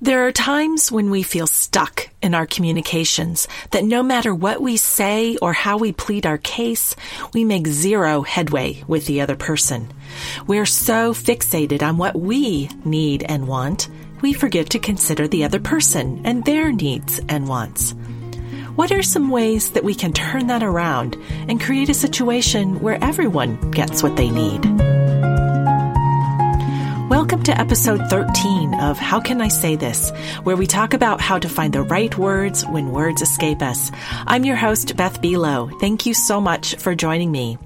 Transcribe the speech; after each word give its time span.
There 0.00 0.28
are 0.28 0.32
times 0.32 0.92
when 0.92 1.10
we 1.10 1.24
feel 1.24 1.48
stuck 1.48 2.08
in 2.22 2.32
our 2.32 2.46
communications 2.46 3.48
that 3.72 3.82
no 3.82 4.00
matter 4.00 4.32
what 4.32 4.62
we 4.62 4.76
say 4.76 5.36
or 5.38 5.52
how 5.52 5.76
we 5.76 5.90
plead 5.90 6.24
our 6.24 6.38
case, 6.38 6.94
we 7.34 7.42
make 7.42 7.66
zero 7.66 8.22
headway 8.22 8.84
with 8.86 9.06
the 9.06 9.22
other 9.22 9.34
person. 9.34 9.92
We're 10.46 10.66
so 10.66 11.12
fixated 11.12 11.82
on 11.82 11.98
what 11.98 12.14
we 12.14 12.70
need 12.84 13.24
and 13.24 13.48
want, 13.48 13.88
we 14.20 14.32
forget 14.32 14.70
to 14.70 14.78
consider 14.78 15.26
the 15.26 15.42
other 15.42 15.58
person 15.58 16.22
and 16.24 16.44
their 16.44 16.70
needs 16.70 17.20
and 17.28 17.48
wants. 17.48 17.90
What 18.76 18.92
are 18.92 19.02
some 19.02 19.30
ways 19.30 19.72
that 19.72 19.82
we 19.82 19.96
can 19.96 20.12
turn 20.12 20.46
that 20.46 20.62
around 20.62 21.16
and 21.48 21.60
create 21.60 21.88
a 21.88 21.94
situation 21.94 22.78
where 22.80 23.02
everyone 23.02 23.72
gets 23.72 24.04
what 24.04 24.14
they 24.14 24.30
need? 24.30 24.64
Welcome 27.08 27.42
to 27.44 27.58
episode 27.58 28.10
13 28.10 28.74
of 28.74 28.98
How 28.98 29.18
Can 29.18 29.40
I 29.40 29.48
Say 29.48 29.76
This, 29.76 30.10
where 30.42 30.58
we 30.58 30.66
talk 30.66 30.92
about 30.92 31.22
how 31.22 31.38
to 31.38 31.48
find 31.48 31.72
the 31.72 31.80
right 31.80 32.16
words 32.18 32.66
when 32.66 32.92
words 32.92 33.22
escape 33.22 33.62
us. 33.62 33.90
I'm 34.26 34.44
your 34.44 34.56
host, 34.56 34.94
Beth 34.94 35.22
Buelow. 35.22 35.80
Thank 35.80 36.04
you 36.04 36.12
so 36.12 36.38
much 36.38 36.76
for 36.76 36.94
joining 36.94 37.32
me. 37.32 37.56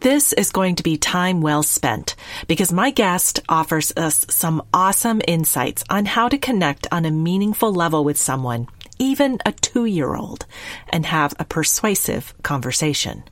This 0.00 0.34
is 0.34 0.52
going 0.52 0.74
to 0.74 0.82
be 0.82 0.98
time 0.98 1.40
well 1.40 1.62
spent 1.62 2.16
because 2.48 2.70
my 2.70 2.90
guest 2.90 3.40
offers 3.48 3.94
us 3.96 4.26
some 4.28 4.62
awesome 4.74 5.22
insights 5.26 5.82
on 5.88 6.04
how 6.04 6.28
to 6.28 6.36
connect 6.36 6.86
on 6.92 7.06
a 7.06 7.10
meaningful 7.10 7.72
level 7.72 8.04
with 8.04 8.18
someone, 8.18 8.66
even 8.98 9.38
a 9.46 9.52
two 9.52 9.86
year 9.86 10.14
old, 10.14 10.44
and 10.90 11.06
have 11.06 11.32
a 11.38 11.46
persuasive 11.46 12.34
conversation. 12.42 13.24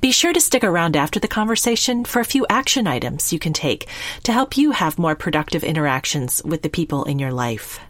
Be 0.00 0.12
sure 0.12 0.32
to 0.32 0.40
stick 0.40 0.64
around 0.64 0.96
after 0.96 1.20
the 1.20 1.28
conversation 1.28 2.04
for 2.04 2.20
a 2.20 2.24
few 2.24 2.46
action 2.48 2.86
items 2.86 3.32
you 3.32 3.38
can 3.38 3.52
take 3.52 3.88
to 4.22 4.32
help 4.32 4.56
you 4.56 4.72
have 4.72 4.98
more 4.98 5.14
productive 5.14 5.64
interactions 5.64 6.42
with 6.44 6.62
the 6.62 6.68
people 6.68 7.04
in 7.04 7.18
your 7.18 7.32
life. 7.32 7.80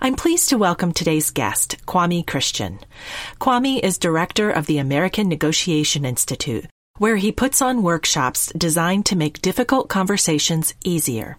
I'm 0.00 0.16
pleased 0.16 0.48
to 0.50 0.58
welcome 0.58 0.92
today's 0.92 1.30
guest, 1.30 1.76
Kwame 1.86 2.26
Christian. 2.26 2.80
Kwame 3.40 3.80
is 3.82 3.98
director 3.98 4.50
of 4.50 4.66
the 4.66 4.78
American 4.78 5.28
Negotiation 5.28 6.04
Institute, 6.04 6.66
where 6.98 7.16
he 7.16 7.32
puts 7.32 7.62
on 7.62 7.82
workshops 7.82 8.52
designed 8.56 9.06
to 9.06 9.16
make 9.16 9.40
difficult 9.42 9.88
conversations 9.88 10.74
easier. 10.84 11.38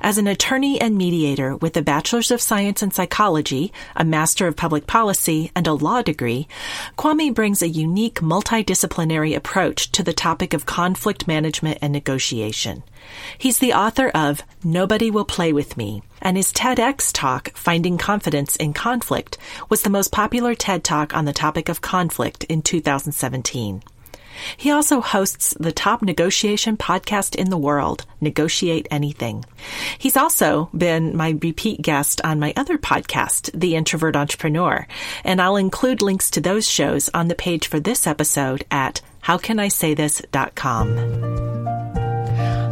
As 0.00 0.18
an 0.18 0.26
attorney 0.26 0.80
and 0.80 0.96
mediator 0.96 1.56
with 1.56 1.76
a 1.76 1.82
Bachelor's 1.82 2.30
of 2.30 2.40
Science 2.40 2.82
in 2.82 2.90
Psychology, 2.90 3.72
a 3.96 4.04
Master 4.04 4.46
of 4.46 4.56
Public 4.56 4.86
Policy, 4.86 5.50
and 5.54 5.66
a 5.66 5.72
law 5.72 6.02
degree, 6.02 6.48
Kwame 6.96 7.34
brings 7.34 7.62
a 7.62 7.68
unique 7.68 8.20
multidisciplinary 8.20 9.36
approach 9.36 9.90
to 9.92 10.02
the 10.02 10.12
topic 10.12 10.54
of 10.54 10.66
conflict 10.66 11.26
management 11.26 11.78
and 11.80 11.92
negotiation. 11.92 12.82
He's 13.38 13.58
the 13.58 13.72
author 13.72 14.08
of 14.08 14.42
Nobody 14.62 15.10
Will 15.10 15.24
Play 15.24 15.52
With 15.52 15.76
Me, 15.76 16.02
and 16.20 16.36
his 16.36 16.52
TEDx 16.52 17.10
talk, 17.12 17.50
Finding 17.56 17.98
Confidence 17.98 18.56
in 18.56 18.72
Conflict, 18.72 19.38
was 19.68 19.82
the 19.82 19.90
most 19.90 20.12
popular 20.12 20.54
TED 20.54 20.84
talk 20.84 21.14
on 21.14 21.24
the 21.24 21.32
topic 21.32 21.68
of 21.68 21.80
conflict 21.80 22.44
in 22.44 22.62
2017. 22.62 23.82
He 24.56 24.70
also 24.70 25.00
hosts 25.00 25.54
the 25.58 25.72
top 25.72 26.02
negotiation 26.02 26.76
podcast 26.76 27.34
in 27.34 27.50
the 27.50 27.58
world, 27.58 28.06
Negotiate 28.20 28.88
Anything. 28.90 29.44
He's 29.98 30.16
also 30.16 30.70
been 30.76 31.16
my 31.16 31.30
repeat 31.42 31.82
guest 31.82 32.20
on 32.24 32.40
my 32.40 32.52
other 32.56 32.78
podcast, 32.78 33.50
The 33.58 33.76
Introvert 33.76 34.16
Entrepreneur, 34.16 34.86
and 35.24 35.40
I'll 35.40 35.56
include 35.56 36.02
links 36.02 36.30
to 36.32 36.40
those 36.40 36.68
shows 36.68 37.08
on 37.14 37.28
the 37.28 37.34
page 37.34 37.68
for 37.68 37.80
this 37.80 38.06
episode 38.06 38.64
at 38.70 39.00
howcanisaythis.com. 39.24 40.96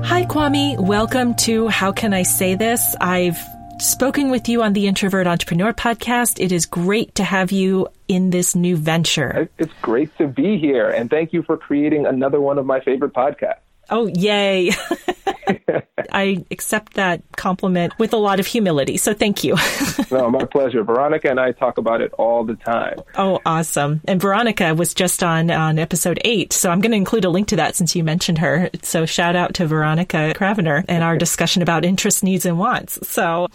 Hi, 0.05 0.25
Kwame. 0.25 0.79
Welcome 0.81 1.35
to 1.37 1.69
How 1.69 1.93
Can 1.93 2.15
I 2.15 2.23
Say 2.23 2.55
This? 2.55 2.97
I've 3.01 3.39
spoken 3.81 4.31
with 4.31 4.49
you 4.49 4.63
on 4.63 4.73
the 4.73 4.87
Introvert 4.87 5.27
Entrepreneur 5.27 5.73
podcast. 5.73 6.43
It 6.43 6.53
is 6.53 6.67
great 6.67 7.15
to 7.17 7.25
have 7.25 7.53
you 7.53 7.89
in 8.09 8.31
this 8.31 8.55
new 8.55 8.77
venture. 8.77 9.49
It's 9.59 9.73
great 9.83 10.17
to 10.19 10.27
be 10.27 10.59
here, 10.59 10.89
and 10.91 11.09
thank 11.09 11.33
you 11.33 11.43
for 11.43 11.57
creating 11.57 12.07
another 12.07 12.41
one 12.41 12.59
of 12.59 12.67
my 12.67 12.81
favorite 12.81 13.13
podcasts. 13.13 13.61
Oh, 13.91 14.07
yay. 14.07 14.71
I 16.13 16.45
accept 16.51 16.95
that 16.95 17.23
compliment 17.37 17.99
with 17.99 18.13
a 18.13 18.17
lot 18.17 18.41
of 18.41 18.47
humility. 18.47 18.97
So 18.97 19.15
thank 19.15 19.45
you. 19.45 19.57
no, 20.11 20.31
my 20.31 20.45
pleasure. 20.45 20.83
Veronica 20.83 21.31
and 21.31 21.41
I 21.41 21.53
talk 21.53 21.79
about 21.79 22.01
it 22.01 22.13
all 22.15 22.45
the 22.45 22.57
time. 22.57 22.99
Oh, 23.17 23.41
awesome. 23.45 24.01
And 24.07 24.21
Veronica 24.21 24.75
was 24.75 24.95
just 24.95 25.23
on 25.23 25.51
on 25.51 25.79
episode 25.79 26.19
eight. 26.25 26.53
So 26.53 26.71
I'm 26.71 26.81
going 26.81 26.93
to 26.93 26.97
include 26.97 27.25
a 27.25 27.31
link 27.31 27.49
to 27.49 27.57
that 27.57 27.77
since 27.77 27.95
you 27.95 28.05
mentioned 28.05 28.39
her. 28.39 28.71
So 28.83 29.07
shout 29.07 29.37
out 29.37 29.55
to 29.55 29.67
Veronica 29.67 30.33
Cravener 30.35 30.85
and 30.89 31.05
our 31.05 31.17
discussion 31.17 31.63
about 31.63 31.85
interests, 31.85 32.23
needs, 32.23 32.47
and 32.47 32.59
wants. 32.59 32.99
So 33.09 33.49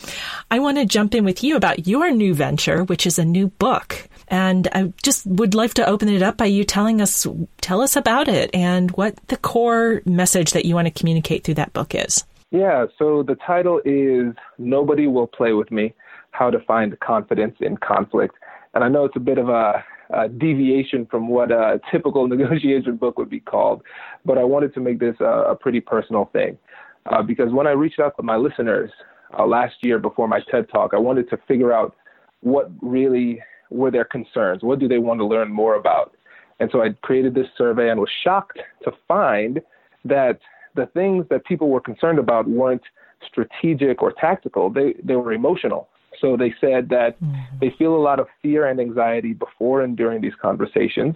I 0.51 0.59
want 0.59 0.77
to 0.77 0.85
jump 0.85 1.15
in 1.15 1.25
with 1.25 1.43
you 1.43 1.55
about 1.55 1.87
your 1.87 2.11
new 2.11 2.33
venture, 2.33 2.83
which 2.83 3.05
is 3.05 3.19
a 3.19 3.25
new 3.25 3.47
book. 3.47 4.09
And 4.33 4.67
I 4.73 4.91
just 5.03 5.27
would 5.27 5.53
like 5.53 5.75
to 5.75 5.87
open 5.87 6.09
it 6.09 6.23
up 6.23 6.37
by 6.37 6.45
you 6.45 6.63
telling 6.63 7.01
us, 7.01 7.27
tell 7.61 7.81
us 7.81 7.95
about 7.95 8.27
it 8.27 8.49
and 8.51 8.89
what 8.97 9.15
the 9.27 9.37
core 9.37 10.01
message 10.05 10.53
that 10.53 10.65
you 10.65 10.73
want 10.73 10.87
to 10.87 10.91
communicate 10.91 11.43
through 11.43 11.53
that 11.53 11.71
book 11.73 11.93
is. 11.93 12.23
Yeah, 12.49 12.87
so 12.97 13.21
the 13.21 13.35
title 13.35 13.79
is 13.85 14.33
Nobody 14.57 15.05
Will 15.05 15.27
Play 15.27 15.53
With 15.53 15.69
Me 15.69 15.93
How 16.31 16.49
to 16.49 16.59
Find 16.61 16.99
Confidence 16.99 17.57
in 17.59 17.77
Conflict. 17.77 18.33
And 18.73 18.83
I 18.83 18.89
know 18.89 19.05
it's 19.05 19.15
a 19.15 19.19
bit 19.19 19.37
of 19.37 19.49
a, 19.49 19.85
a 20.09 20.29
deviation 20.29 21.05
from 21.05 21.27
what 21.27 21.51
a 21.51 21.79
typical 21.91 22.27
negotiation 22.35 22.97
book 22.97 23.19
would 23.19 23.29
be 23.29 23.39
called, 23.39 23.83
but 24.25 24.39
I 24.39 24.43
wanted 24.43 24.73
to 24.73 24.79
make 24.79 24.99
this 24.99 25.15
a, 25.19 25.51
a 25.51 25.55
pretty 25.55 25.79
personal 25.79 26.31
thing. 26.33 26.57
Uh, 27.05 27.21
because 27.21 27.51
when 27.51 27.67
I 27.67 27.71
reached 27.71 27.99
out 27.99 28.17
to 28.17 28.23
my 28.23 28.37
listeners 28.37 28.89
uh, 29.37 29.45
last 29.45 29.75
year 29.81 29.99
before 29.99 30.27
my 30.27 30.39
TED 30.49 30.69
Talk, 30.71 30.95
I 30.95 30.99
wanted 30.99 31.29
to 31.29 31.37
figure 31.47 31.71
out 31.71 31.95
what 32.41 32.71
really 32.81 33.39
were 33.73 33.91
their 33.91 34.05
concerns? 34.05 34.63
What 34.63 34.79
do 34.79 34.87
they 34.87 34.99
want 34.99 35.19
to 35.19 35.25
learn 35.25 35.51
more 35.51 35.75
about? 35.75 36.13
And 36.59 36.69
so 36.71 36.81
I 36.81 36.89
created 37.01 37.33
this 37.33 37.47
survey 37.57 37.89
and 37.89 37.99
was 37.99 38.09
shocked 38.23 38.59
to 38.83 38.91
find 39.07 39.61
that 40.05 40.39
the 40.75 40.85
things 40.87 41.25
that 41.29 41.45
people 41.45 41.69
were 41.69 41.81
concerned 41.81 42.19
about 42.19 42.47
weren't 42.47 42.83
strategic 43.27 44.01
or 44.01 44.11
tactical, 44.11 44.69
they, 44.69 44.95
they 45.03 45.15
were 45.15 45.33
emotional. 45.33 45.89
So 46.19 46.37
they 46.37 46.53
said 46.61 46.89
that 46.89 47.19
mm-hmm. 47.21 47.57
they 47.59 47.73
feel 47.77 47.95
a 47.95 47.97
lot 47.97 48.19
of 48.19 48.27
fear 48.41 48.67
and 48.67 48.79
anxiety 48.79 49.33
before 49.33 49.81
and 49.81 49.97
during 49.97 50.21
these 50.21 50.33
conversations. 50.41 51.15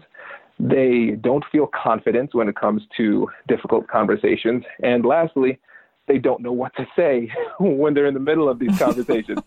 They 0.60 1.18
don't 1.22 1.46
feel 1.52 1.68
confidence 1.68 2.34
when 2.34 2.50
it 2.50 2.56
comes 2.56 2.82
to 2.98 3.28
difficult 3.48 3.88
conversations. 3.88 4.64
And 4.82 5.06
lastly, 5.06 5.60
they 6.08 6.18
don't 6.18 6.42
know 6.42 6.52
what 6.52 6.76
to 6.76 6.88
say 6.96 7.32
when 7.60 7.94
they're 7.94 8.06
in 8.06 8.14
the 8.14 8.20
middle 8.20 8.50
of 8.50 8.60
these 8.60 8.78
conversations. 8.80 9.40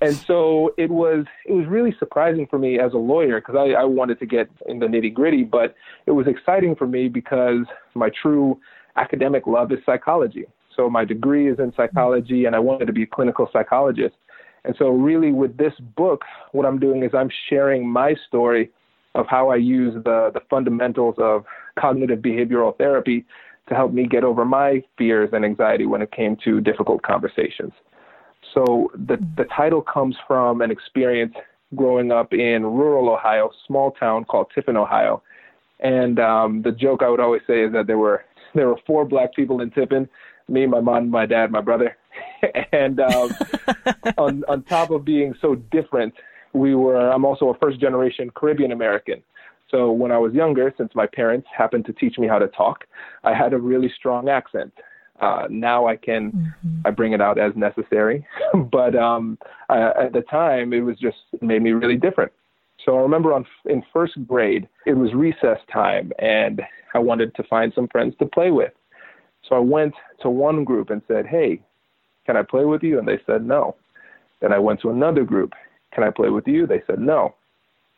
and 0.00 0.14
so 0.14 0.72
it 0.76 0.90
was 0.90 1.26
it 1.44 1.52
was 1.52 1.66
really 1.66 1.94
surprising 1.98 2.46
for 2.46 2.58
me 2.58 2.78
as 2.78 2.92
a 2.92 2.98
lawyer 2.98 3.40
because 3.40 3.56
I, 3.56 3.80
I 3.80 3.84
wanted 3.84 4.18
to 4.20 4.26
get 4.26 4.48
in 4.66 4.78
the 4.78 4.86
nitty 4.86 5.12
gritty, 5.12 5.44
but 5.44 5.74
it 6.06 6.12
was 6.12 6.26
exciting 6.26 6.76
for 6.76 6.86
me 6.86 7.08
because 7.08 7.66
my 7.94 8.10
true 8.22 8.58
academic 8.96 9.46
love 9.46 9.72
is 9.72 9.78
psychology. 9.84 10.46
So 10.74 10.90
my 10.90 11.04
degree 11.04 11.50
is 11.50 11.58
in 11.58 11.72
psychology, 11.74 12.44
and 12.44 12.54
I 12.54 12.58
wanted 12.58 12.86
to 12.86 12.92
be 12.92 13.04
a 13.04 13.06
clinical 13.06 13.48
psychologist. 13.52 14.14
And 14.64 14.74
so, 14.78 14.90
really, 14.90 15.32
with 15.32 15.56
this 15.56 15.72
book, 15.96 16.22
what 16.52 16.66
I'm 16.66 16.78
doing 16.78 17.02
is 17.02 17.12
I'm 17.14 17.30
sharing 17.48 17.88
my 17.88 18.14
story 18.28 18.70
of 19.14 19.26
how 19.26 19.48
I 19.48 19.56
use 19.56 19.94
the, 19.94 20.30
the 20.34 20.40
fundamentals 20.50 21.14
of 21.18 21.44
cognitive 21.78 22.18
behavioral 22.18 22.76
therapy 22.76 23.24
to 23.68 23.74
help 23.74 23.92
me 23.92 24.06
get 24.06 24.24
over 24.24 24.44
my 24.44 24.82
fears 24.96 25.30
and 25.32 25.44
anxiety 25.44 25.86
when 25.86 26.02
it 26.02 26.12
came 26.12 26.36
to 26.44 26.60
difficult 26.60 27.02
conversations. 27.02 27.72
So 28.54 28.90
the, 28.94 29.16
the 29.36 29.44
title 29.56 29.82
comes 29.82 30.16
from 30.26 30.60
an 30.60 30.70
experience 30.70 31.34
growing 31.74 32.12
up 32.12 32.32
in 32.32 32.64
rural 32.64 33.10
Ohio, 33.10 33.50
small 33.66 33.90
town 33.92 34.24
called 34.24 34.46
Tiffin, 34.54 34.76
Ohio. 34.76 35.22
And 35.80 36.18
um, 36.20 36.62
the 36.62 36.72
joke 36.72 37.02
I 37.02 37.08
would 37.08 37.20
always 37.20 37.42
say 37.46 37.64
is 37.64 37.72
that 37.72 37.86
there 37.86 37.98
were 37.98 38.24
there 38.54 38.68
were 38.68 38.78
four 38.86 39.04
black 39.04 39.34
people 39.34 39.60
in 39.60 39.70
Tiffin, 39.70 40.08
me, 40.48 40.66
my 40.66 40.80
mom, 40.80 41.10
my 41.10 41.26
dad, 41.26 41.50
my 41.50 41.60
brother. 41.60 41.96
and 42.72 43.00
um, 43.00 43.30
on 44.18 44.44
on 44.48 44.62
top 44.62 44.90
of 44.90 45.04
being 45.04 45.34
so 45.40 45.56
different, 45.56 46.14
we 46.52 46.74
were 46.74 47.10
I'm 47.10 47.24
also 47.24 47.50
a 47.50 47.58
first 47.58 47.80
generation 47.80 48.30
Caribbean 48.34 48.72
American. 48.72 49.22
So 49.70 49.90
when 49.90 50.12
I 50.12 50.18
was 50.18 50.32
younger, 50.32 50.72
since 50.76 50.92
my 50.94 51.06
parents 51.06 51.48
happened 51.56 51.86
to 51.86 51.92
teach 51.92 52.18
me 52.18 52.28
how 52.28 52.38
to 52.38 52.46
talk, 52.48 52.84
I 53.24 53.34
had 53.34 53.52
a 53.52 53.58
really 53.58 53.92
strong 53.96 54.28
accent. 54.28 54.72
Uh, 55.20 55.46
now 55.48 55.86
I 55.86 55.96
can 55.96 56.30
mm-hmm. 56.30 56.80
I 56.84 56.90
bring 56.90 57.12
it 57.12 57.20
out 57.20 57.38
as 57.38 57.52
necessary, 57.56 58.26
but 58.70 58.94
um, 58.94 59.38
I, 59.68 60.04
at 60.04 60.12
the 60.12 60.22
time 60.30 60.72
it 60.72 60.80
was 60.80 60.98
just 60.98 61.16
it 61.32 61.42
made 61.42 61.62
me 61.62 61.70
really 61.72 61.96
different. 61.96 62.32
So 62.84 62.98
I 62.98 63.00
remember 63.00 63.32
on 63.32 63.46
in 63.64 63.82
first 63.92 64.14
grade 64.26 64.68
it 64.84 64.92
was 64.92 65.14
recess 65.14 65.58
time, 65.72 66.12
and 66.18 66.60
I 66.94 66.98
wanted 66.98 67.34
to 67.36 67.42
find 67.44 67.72
some 67.74 67.88
friends 67.88 68.14
to 68.18 68.26
play 68.26 68.50
with. 68.50 68.72
So 69.48 69.56
I 69.56 69.60
went 69.60 69.94
to 70.20 70.28
one 70.28 70.64
group 70.64 70.90
and 70.90 71.00
said, 71.08 71.26
"Hey, 71.26 71.62
can 72.26 72.36
I 72.36 72.42
play 72.42 72.66
with 72.66 72.82
you?" 72.82 72.98
And 72.98 73.08
they 73.08 73.18
said 73.24 73.44
no. 73.44 73.74
Then 74.42 74.52
I 74.52 74.58
went 74.58 74.82
to 74.82 74.90
another 74.90 75.24
group. 75.24 75.54
Can 75.94 76.04
I 76.04 76.10
play 76.10 76.28
with 76.28 76.46
you? 76.46 76.66
They 76.66 76.82
said 76.86 76.98
no 76.98 77.34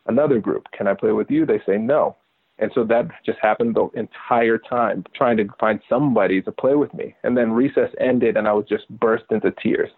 another 0.08 0.38
group. 0.38 0.66
Can 0.76 0.88
I 0.88 0.94
play 0.94 1.12
with 1.12 1.30
you? 1.30 1.46
They 1.46 1.60
say 1.66 1.78
no. 1.78 2.16
And 2.58 2.72
so 2.74 2.84
that 2.84 3.06
just 3.24 3.38
happened 3.40 3.76
the 3.76 3.88
entire 3.94 4.58
time, 4.58 5.04
trying 5.14 5.36
to 5.36 5.46
find 5.60 5.80
somebody 5.88 6.42
to 6.42 6.50
play 6.50 6.74
with 6.74 6.92
me. 6.92 7.14
And 7.22 7.36
then 7.36 7.52
recess 7.52 7.90
ended, 8.00 8.36
and 8.36 8.48
I 8.48 8.52
was 8.52 8.66
just 8.68 8.88
burst 8.88 9.24
into 9.30 9.52
tears, 9.62 9.90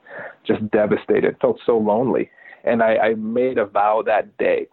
just 0.47 0.71
devastated. 0.71 1.37
Felt 1.41 1.59
so 1.65 1.79
lonely. 1.79 2.31
And 2.65 2.83
I, 2.83 2.97
I 2.97 3.15
made 3.15 3.57
a 3.57 3.65
vow 3.65 4.03
that 4.05 4.37
day, 4.37 4.67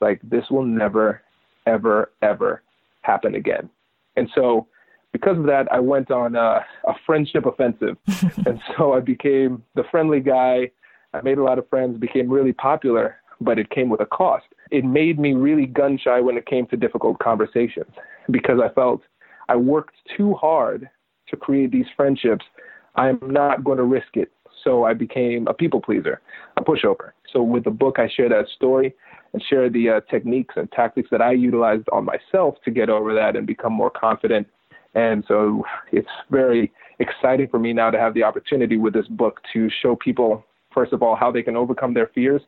like 0.00 0.20
this 0.22 0.44
will 0.50 0.64
never, 0.64 1.20
ever, 1.66 2.12
ever 2.22 2.62
happen 3.02 3.34
again. 3.34 3.68
And 4.16 4.30
so, 4.34 4.66
because 5.12 5.36
of 5.38 5.44
that, 5.44 5.70
I 5.70 5.80
went 5.80 6.10
on 6.10 6.34
a, 6.34 6.64
a 6.88 6.94
friendship 7.06 7.44
offensive, 7.46 7.96
and 8.46 8.60
so 8.76 8.94
I 8.94 9.00
became 9.00 9.62
the 9.74 9.84
friendly 9.90 10.20
guy. 10.20 10.70
I 11.12 11.20
made 11.20 11.38
a 11.38 11.44
lot 11.44 11.58
of 11.58 11.68
friends, 11.68 11.98
became 11.98 12.28
really 12.28 12.52
popular, 12.52 13.16
but 13.40 13.58
it 13.58 13.70
came 13.70 13.90
with 13.90 14.00
a 14.00 14.06
cost. 14.06 14.46
It 14.70 14.84
made 14.84 15.18
me 15.18 15.34
really 15.34 15.66
gun 15.66 15.98
shy 16.02 16.20
when 16.20 16.36
it 16.36 16.46
came 16.46 16.66
to 16.68 16.76
difficult 16.76 17.18
conversations 17.18 17.92
because 18.30 18.58
I 18.62 18.72
felt 18.72 19.02
I 19.48 19.56
worked 19.56 19.94
too 20.16 20.34
hard 20.34 20.88
to 21.28 21.36
create 21.36 21.70
these 21.70 21.86
friendships. 21.96 22.44
I'm 22.96 23.18
not 23.22 23.64
going 23.64 23.78
to 23.78 23.84
risk 23.84 24.16
it. 24.16 24.30
So 24.62 24.84
I 24.84 24.94
became 24.94 25.46
a 25.46 25.54
people 25.54 25.80
pleaser, 25.80 26.22
a 26.56 26.62
pushover. 26.62 27.12
So 27.30 27.42
with 27.42 27.64
the 27.64 27.70
book, 27.70 27.98
I 27.98 28.08
share 28.08 28.28
that 28.30 28.46
story 28.56 28.94
and 29.32 29.42
share 29.42 29.68
the 29.68 29.90
uh, 29.90 30.00
techniques 30.10 30.54
and 30.56 30.70
tactics 30.72 31.08
that 31.10 31.20
I 31.20 31.32
utilized 31.32 31.86
on 31.92 32.04
myself 32.04 32.54
to 32.64 32.70
get 32.70 32.88
over 32.88 33.14
that 33.14 33.36
and 33.36 33.46
become 33.46 33.72
more 33.72 33.90
confident. 33.90 34.46
And 34.94 35.24
so 35.26 35.64
it's 35.92 36.08
very 36.30 36.72
exciting 36.98 37.48
for 37.48 37.58
me 37.58 37.72
now 37.72 37.90
to 37.90 37.98
have 37.98 38.14
the 38.14 38.22
opportunity 38.22 38.76
with 38.76 38.94
this 38.94 39.08
book 39.08 39.40
to 39.52 39.68
show 39.82 39.96
people, 39.96 40.44
first 40.72 40.92
of 40.92 41.02
all, 41.02 41.16
how 41.16 41.30
they 41.32 41.42
can 41.42 41.56
overcome 41.56 41.92
their 41.92 42.10
fears, 42.14 42.42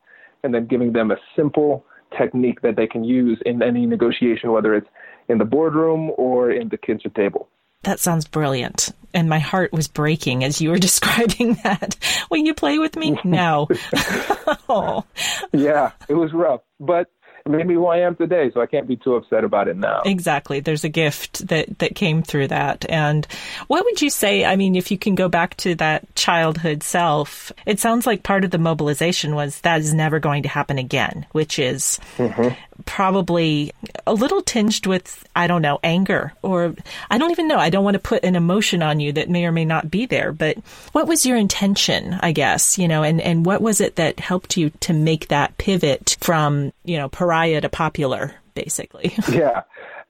and 0.45 0.55
then 0.55 0.67
giving 0.67 0.93
them 0.93 1.11
a 1.11 1.17
simple 1.35 1.85
technique 2.17 2.63
that 2.63 2.77
they 2.77 2.87
can 2.87 3.05
use 3.05 3.41
in 3.45 3.63
any 3.63 3.87
negotiation, 3.87 4.53
whether 4.53 4.75
it's 4.75 4.89
in 5.29 5.39
the 5.39 5.45
boardroom 5.45 6.13
or 6.17 6.51
in 6.51 6.69
the 6.69 6.77
kitchen 6.77 7.11
table. 7.13 7.49
That 7.83 8.01
sounds 8.01 8.27
brilliant. 8.27 8.93
And 9.15 9.29
my 9.29 9.39
heart 9.39 9.73
was 9.73 9.89
breaking 9.89 10.45
as 10.45 10.61
you 10.61 10.71
were 10.71 10.79
describing 10.91 11.55
that. 11.65 11.97
Will 12.31 12.39
you 12.39 12.55
play 12.55 12.79
with 12.79 12.97
me? 12.97 13.19
No. 13.25 13.69
oh. 14.69 15.05
Yeah, 15.53 15.93
it 16.09 16.15
was 16.15 16.33
rough. 16.33 16.61
But 16.79 17.11
made 17.49 17.67
me 17.67 17.75
who 17.75 17.87
I 17.87 17.99
am 17.99 18.17
today, 18.17 18.51
so 18.53 18.61
I 18.61 18.67
can't 18.67 18.87
be 18.87 18.97
too 18.97 19.15
upset 19.15 19.45
about 19.45 19.69
it 19.69 19.77
now. 19.77 20.03
Exactly. 20.05 20.61
There's 20.61 20.85
a 20.85 20.89
gift 20.89 21.47
that, 21.49 21.79
that 21.79 21.95
came 21.95 22.23
through 22.23 22.49
that. 22.49 22.85
And 22.89 23.27
what 23.67 23.85
would 23.85 24.03
you 24.03 24.11
say? 24.11 24.45
I 24.45 24.57
mean, 24.57 24.77
if 24.77 24.91
you 24.91 24.99
can 24.99 25.15
go 25.15 25.29
back 25.29 25.57
to 25.59 25.75
that 25.77 26.15
childhood 26.15 26.83
self, 26.83 27.53
it 27.65 27.81
sounds 27.81 28.07
like 28.07 28.23
part 28.23 28.45
of 28.45 28.51
the 28.51 28.59
mobilization 28.59 29.35
was 29.35 29.61
that 29.61 29.81
is 29.81 29.95
never 29.95 30.19
going 30.19 30.43
to 30.43 30.49
happen 30.49 30.79
again, 30.79 31.27
which 31.33 31.59
is 31.59 31.99
mm-hmm. 32.17 32.55
Probably 32.85 33.73
a 34.07 34.15
little 34.15 34.43
tinged 34.43 34.87
with, 34.87 35.27
I 35.35 35.47
don't 35.47 35.63
know, 35.63 35.79
anger 35.83 36.33
or 36.43 36.75
I 37.11 37.19
don't 37.19 37.31
even 37.31 37.49
know. 37.49 37.59
I 37.59 37.71
don't 37.71 37.85
want 37.85 37.95
to 37.95 38.01
put 38.01 38.25
an 38.25 38.37
emotion 38.37 38.83
on 38.83 39.01
you 39.01 39.13
that 39.13 39.31
may 39.31 39.47
or 39.47 39.53
may 39.53 39.65
not 39.65 39.91
be 39.91 40.07
there, 40.07 40.33
but 40.33 40.59
what 40.93 41.07
was 41.07 41.25
your 41.25 41.37
intention, 41.37 42.19
I 42.21 42.33
guess, 42.33 42.79
you 42.79 42.89
know, 42.89 43.03
and, 43.03 43.21
and 43.21 43.47
what 43.47 43.63
was 43.63 43.81
it 43.81 43.97
that 43.97 44.21
helped 44.21 44.57
you 44.57 44.71
to 44.81 44.93
make 44.93 45.29
that 45.29 45.57
pivot 45.59 46.17
from, 46.21 46.73
you 46.85 46.97
know, 46.97 47.09
pariah 47.09 47.61
to 47.61 47.69
popular, 47.69 48.35
basically. 48.55 49.15
yeah, 49.33 49.63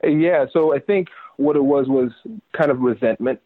yeah. 0.03 0.47
So 0.53 0.75
I 0.75 0.79
think 0.79 1.09
what 1.37 1.57
it 1.57 1.65
was 1.65 1.87
was 1.89 2.11
kind 2.57 2.71
of 2.71 2.81
resentment. 2.81 3.41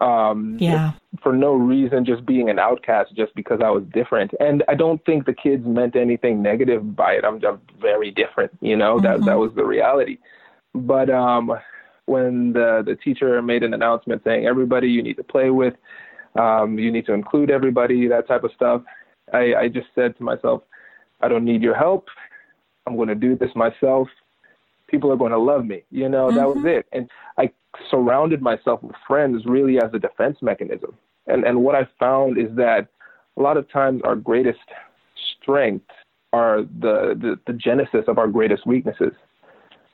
Um, 0.00 0.56
yeah. 0.58 0.92
For 1.22 1.32
no 1.32 1.52
reason, 1.52 2.04
just 2.06 2.24
being 2.24 2.48
an 2.48 2.58
outcast, 2.58 3.14
just 3.14 3.34
because 3.34 3.60
I 3.62 3.68
was 3.68 3.84
different, 3.92 4.30
and 4.40 4.64
I 4.68 4.74
don't 4.74 5.04
think 5.04 5.26
the 5.26 5.34
kids 5.34 5.66
meant 5.66 5.94
anything 5.94 6.40
negative 6.40 6.96
by 6.96 7.12
it. 7.12 7.24
I'm, 7.24 7.44
I'm 7.44 7.60
very 7.80 8.10
different, 8.10 8.52
you 8.60 8.76
know. 8.76 8.96
Mm-hmm. 8.96 9.04
That 9.04 9.24
that 9.26 9.38
was 9.38 9.52
the 9.54 9.64
reality. 9.64 10.18
But 10.74 11.10
um, 11.10 11.52
when 12.06 12.52
the 12.54 12.82
the 12.86 12.96
teacher 12.96 13.42
made 13.42 13.62
an 13.62 13.74
announcement 13.74 14.22
saying 14.24 14.46
everybody 14.46 14.88
you 14.88 15.02
need 15.02 15.16
to 15.18 15.24
play 15.24 15.50
with, 15.50 15.74
um, 16.38 16.78
you 16.78 16.90
need 16.90 17.06
to 17.06 17.12
include 17.12 17.50
everybody, 17.50 18.08
that 18.08 18.26
type 18.26 18.44
of 18.44 18.52
stuff, 18.54 18.82
I, 19.32 19.54
I 19.54 19.68
just 19.68 19.88
said 19.94 20.16
to 20.16 20.22
myself, 20.22 20.62
I 21.20 21.28
don't 21.28 21.44
need 21.44 21.62
your 21.62 21.74
help. 21.74 22.08
I'm 22.86 22.96
going 22.96 23.08
to 23.08 23.14
do 23.14 23.36
this 23.36 23.50
myself. 23.54 24.08
People 24.90 25.12
are 25.12 25.16
going 25.16 25.32
to 25.32 25.38
love 25.38 25.64
me. 25.64 25.84
You 25.90 26.08
know, 26.08 26.26
mm-hmm. 26.26 26.36
that 26.36 26.46
was 26.48 26.58
mm-hmm. 26.58 26.66
it. 26.66 26.86
And 26.92 27.08
I 27.38 27.50
surrounded 27.90 28.42
myself 28.42 28.82
with 28.82 28.96
friends 29.06 29.44
really 29.46 29.78
as 29.78 29.90
a 29.94 29.98
defense 29.98 30.38
mechanism. 30.42 30.96
And 31.26 31.44
and 31.44 31.62
what 31.62 31.74
I 31.74 31.88
found 31.98 32.38
is 32.38 32.54
that 32.56 32.88
a 33.36 33.42
lot 33.42 33.56
of 33.56 33.70
times 33.70 34.02
our 34.04 34.16
greatest 34.16 34.58
strengths 35.40 35.94
are 36.32 36.62
the, 36.62 37.16
the, 37.20 37.38
the 37.46 37.52
genesis 37.52 38.04
of 38.06 38.18
our 38.18 38.28
greatest 38.28 38.66
weaknesses. 38.66 39.12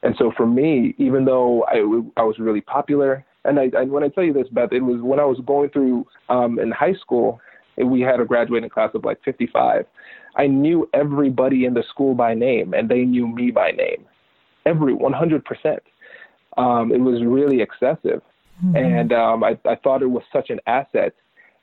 And 0.03 0.15
so 0.19 0.33
for 0.37 0.47
me, 0.47 0.95
even 0.99 1.25
though 1.25 1.65
I, 1.65 1.77
I 2.21 2.25
was 2.25 2.39
really 2.39 2.61
popular, 2.61 3.25
and 3.45 3.59
I, 3.59 3.71
I, 3.77 3.85
when 3.85 4.03
I 4.03 4.09
tell 4.09 4.25
you 4.25 4.33
this, 4.33 4.49
Beth, 4.51 4.73
it 4.73 4.81
was 4.81 5.01
when 5.01 5.21
I 5.21 5.25
was 5.25 5.39
going 5.47 5.71
through 5.71 6.07
um, 6.29 6.59
in 6.59 6.71
high 6.71 6.95
school, 6.95 7.41
we 7.77 8.01
had 8.01 8.21
a 8.21 8.25
graduating 8.25 8.71
class 8.71 8.91
of 8.95 9.05
like 9.05 9.23
55. 9.25 9.87
I 10.37 10.47
knew 10.47 10.89
everybody 10.93 11.65
in 11.65 11.75
the 11.75 11.83
school 11.89 12.15
by 12.15 12.35
name, 12.35 12.75
and 12.75 12.89
they 12.89 13.03
knew 13.03 13.27
me 13.27 13.51
by 13.51 13.71
name. 13.71 14.05
Every 14.67 14.95
100%. 14.95 15.79
Um, 16.57 16.93
it 16.93 16.99
was 16.99 17.23
really 17.25 17.63
excessive. 17.63 18.23
Mm-hmm. 18.65 18.77
And 18.77 19.13
um, 19.13 19.45
I, 19.45 19.59
I 19.65 19.77
thought 19.77 20.03
it 20.03 20.07
was 20.07 20.23
such 20.33 20.51
an 20.51 20.61
asset. 20.67 21.15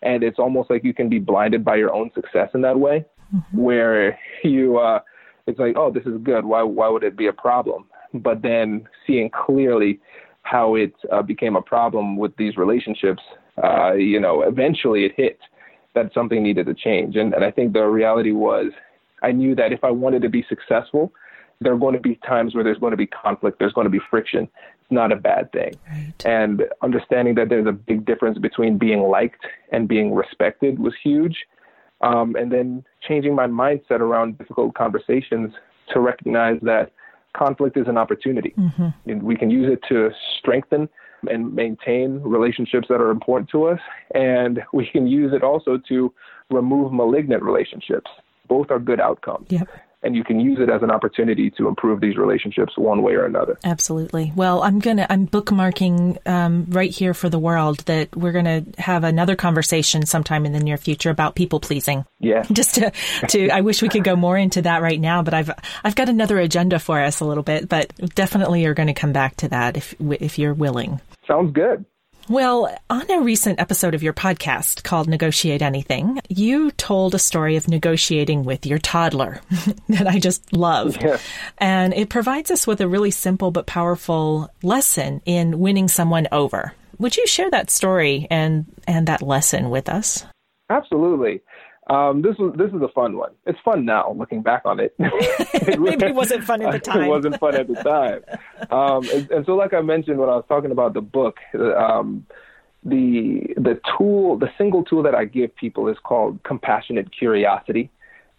And 0.02 0.24
it's 0.24 0.40
almost 0.40 0.70
like 0.70 0.84
you 0.84 0.94
can 0.94 1.10
be 1.10 1.20
blinded 1.20 1.64
by 1.64 1.76
your 1.76 1.94
own 1.94 2.12
success 2.14 2.50
in 2.54 2.62
that 2.62 2.80
way, 2.80 3.06
mm-hmm. 3.34 3.58
where 3.58 4.20
you, 4.44 4.78
uh, 4.78 5.00
it's 5.48 5.60
like, 5.60 5.76
oh, 5.78 5.92
this 5.92 6.06
is 6.06 6.20
good. 6.24 6.46
Why, 6.46 6.64
why 6.64 6.90
would 6.90 7.04
it 7.04 7.18
be 7.18 7.28
a 7.28 7.34
problem? 7.34 7.86
But 8.14 8.42
then 8.42 8.88
seeing 9.08 9.30
clearly 9.30 10.00
how 10.44 10.76
it 10.76 10.94
uh, 11.12 11.22
became 11.22 11.56
a 11.56 11.62
problem 11.62 12.18
with 12.18 12.36
these 12.38 12.58
relationships, 12.58 13.24
uh, 13.64 13.94
you 13.94 14.20
know, 14.20 14.44
eventually 14.44 15.06
it 15.06 15.14
hit 15.16 15.40
that 15.96 16.14
something 16.14 16.44
needed 16.44 16.66
to 16.68 16.74
change. 16.74 17.16
And, 17.16 17.34
and 17.34 17.44
I 17.44 17.52
think 17.52 17.74
the 17.74 17.86
reality 17.86 18.32
was 18.32 18.72
I 19.22 19.32
knew 19.32 19.56
that 19.56 19.72
if 19.72 19.84
I 19.84 19.92
wanted 19.92 20.22
to 20.24 20.30
be 20.30 20.46
successful, 20.48 21.14
there 21.62 21.74
are 21.74 21.78
going 21.78 21.94
to 21.94 22.00
be 22.00 22.16
times 22.28 22.54
where 22.54 22.64
there's 22.64 22.78
going 22.78 22.92
to 22.92 22.98
be 22.98 23.08
conflict, 23.08 23.60
there's 23.60 23.74
going 23.74 23.86
to 23.86 23.92
be 23.92 24.02
friction. 24.10 24.44
It's 24.82 24.92
not 24.92 25.12
a 25.12 25.16
bad 25.16 25.52
thing. 25.52 25.74
Right. 25.90 26.14
And 26.26 26.64
understanding 26.82 27.36
that 27.36 27.50
there's 27.50 27.68
a 27.68 27.72
big 27.72 28.06
difference 28.06 28.38
between 28.38 28.78
being 28.78 29.04
liked 29.04 29.46
and 29.72 29.88
being 29.88 30.14
respected 30.14 30.80
was 30.80 30.94
huge. 31.02 31.46
Um, 32.02 32.36
and 32.36 32.52
then 32.52 32.84
changing 33.08 33.34
my 33.34 33.48
mindset 33.48 34.02
around 34.02 34.38
difficult 34.38 34.76
conversations 34.76 35.54
to 35.94 36.02
recognize 36.02 36.60
that 36.62 36.92
conflict 37.36 37.78
is 37.78 37.88
an 37.88 37.98
opportunity. 37.98 38.54
Mm-hmm. 38.58 39.20
We 39.20 39.36
can 39.36 39.50
use 39.50 39.72
it 39.72 39.80
to 39.88 40.12
strengthen 40.40 40.90
and 41.30 41.54
maintain 41.54 42.20
relationships 42.22 42.88
that 42.90 43.00
are 43.00 43.10
important 43.10 43.50
to 43.52 43.68
us. 43.68 43.80
And 44.14 44.62
we 44.74 44.88
can 44.88 45.08
use 45.08 45.32
it 45.34 45.44
also 45.44 45.80
to 45.88 46.14
remove 46.50 46.92
malignant 46.92 47.42
relationships. 47.42 48.12
Both 48.50 48.70
are 48.70 48.80
good 48.80 49.00
outcomes. 49.00 49.48
Yep 49.50 49.70
and 50.04 50.16
you 50.16 50.24
can 50.24 50.40
use 50.40 50.60
it 50.60 50.70
as 50.70 50.82
an 50.84 50.92
opportunity 50.92 51.50
to 51.52 51.68
improve 51.68 52.02
these 52.02 52.18
relationships 52.18 52.74
one 52.78 53.02
way 53.02 53.14
or 53.14 53.26
another. 53.26 53.58
Absolutely. 53.64 54.32
Well, 54.36 54.62
I'm 54.62 54.80
gonna 54.80 55.08
I'm 55.10 55.28
bookmarking 55.28 56.28
um, 56.28 56.66
right 56.70 56.92
here 56.92 57.14
for 57.14 57.30
the 57.30 57.40
world 57.40 57.80
that 57.80 58.16
we're 58.16 58.32
gonna 58.32 58.64
have 58.78 59.04
another 59.04 59.36
conversation 59.36 60.06
sometime 60.06 60.46
in 60.46 60.52
the 60.52 60.60
near 60.60 60.78
future 60.78 61.10
about 61.10 61.36
people 61.36 61.60
pleasing. 61.60 62.06
Yeah. 62.20 62.44
Just 62.52 62.76
to 62.76 62.92
to 63.30 63.50
I 63.50 63.62
wish 63.62 63.82
we 63.82 63.90
could 63.90 64.04
go 64.04 64.16
more 64.16 64.38
into 64.38 64.62
that 64.64 64.82
right 64.82 65.00
now, 65.00 65.24
but 65.24 65.34
I've 65.34 65.52
I've 65.84 65.96
got 65.96 66.10
another 66.10 66.40
agenda 66.40 66.80
for 66.80 67.00
us 67.02 67.20
a 67.20 67.26
little 67.26 67.44
bit, 67.44 67.70
but 67.70 67.94
definitely 68.16 68.64
you're 68.64 68.74
going 68.74 68.88
to 68.88 68.94
come 68.94 69.14
back 69.14 69.38
to 69.38 69.50
that 69.50 69.78
if 69.78 69.96
if 70.00 70.38
you're 70.38 70.54
willing. 70.54 71.00
Sounds 71.28 71.54
good. 71.54 71.86
Well, 72.30 72.74
on 72.90 73.12
a 73.12 73.20
recent 73.20 73.60
episode 73.60 73.94
of 73.94 74.02
your 74.02 74.14
podcast 74.14 74.84
called 74.84 75.10
Negotiate 75.10 75.62
Anything, 75.62 76.22
you 76.30 76.72
told 76.72 77.14
a 77.14 77.20
story 77.20 77.58
of 77.58 77.68
negotiating 77.68 78.46
with 78.46 78.66
your 78.66 78.80
toddler 78.80 79.42
that 79.90 80.08
I 80.08 80.20
just 80.20 80.54
love. 80.54 80.98
Yeah. 81.02 81.18
And 81.58 81.94
it 81.94 82.08
provides 82.08 82.50
us 82.50 82.66
with 82.66 82.80
a 82.80 82.88
really 82.88 83.12
simple 83.12 83.52
but 83.52 83.68
powerful 83.68 84.50
lesson 84.64 85.22
in 85.26 85.60
winning 85.60 85.90
someone 85.90 86.30
over. 86.32 86.74
Would 86.98 87.18
you 87.18 87.28
share 87.28 87.52
that 87.52 87.70
story 87.70 88.26
and, 88.32 88.66
and 88.88 89.08
that 89.08 89.22
lesson 89.22 89.70
with 89.70 89.90
us? 89.90 90.26
Absolutely. 90.70 91.42
Um, 91.90 92.22
this 92.22 92.38
was 92.38 92.56
this 92.58 92.70
is 92.72 92.82
a 92.82 92.88
fun 92.90 93.18
one. 93.18 93.32
It's 93.46 93.60
fun 93.64 93.84
now, 93.84 94.16
looking 94.18 94.42
back 94.42 94.62
on 94.66 94.80
it. 94.80 94.96
it 95.00 95.80
Maybe 95.80 96.06
it 96.06 96.16
wasn't 96.16 96.46
fun 96.46 96.62
at 96.62 96.72
the 96.72 96.80
time. 96.80 97.04
it 97.04 97.10
wasn't 97.10 97.40
fun 97.40 97.56
at 97.56 97.68
the 97.68 97.76
time. 97.76 98.22
Um, 98.72 99.10
and, 99.10 99.30
and, 99.32 99.46
so, 99.46 99.56
like 99.56 99.74
I 99.74 99.82
mentioned 99.82 100.18
when 100.18 100.30
I 100.30 100.36
was 100.36 100.46
talking 100.48 100.72
about 100.72 100.94
the 100.94 101.02
book, 101.02 101.38
um, 101.54 102.26
the 102.86 103.54
the 103.58 103.82
tool, 103.98 104.38
the 104.38 104.50
single 104.58 104.86
tool 104.86 105.04
that 105.04 105.14
I 105.14 105.26
give 105.26 105.54
people 105.58 105.90
is 105.90 105.98
called 106.04 106.42
compassionate 106.44 107.12
curiosity, 107.12 107.92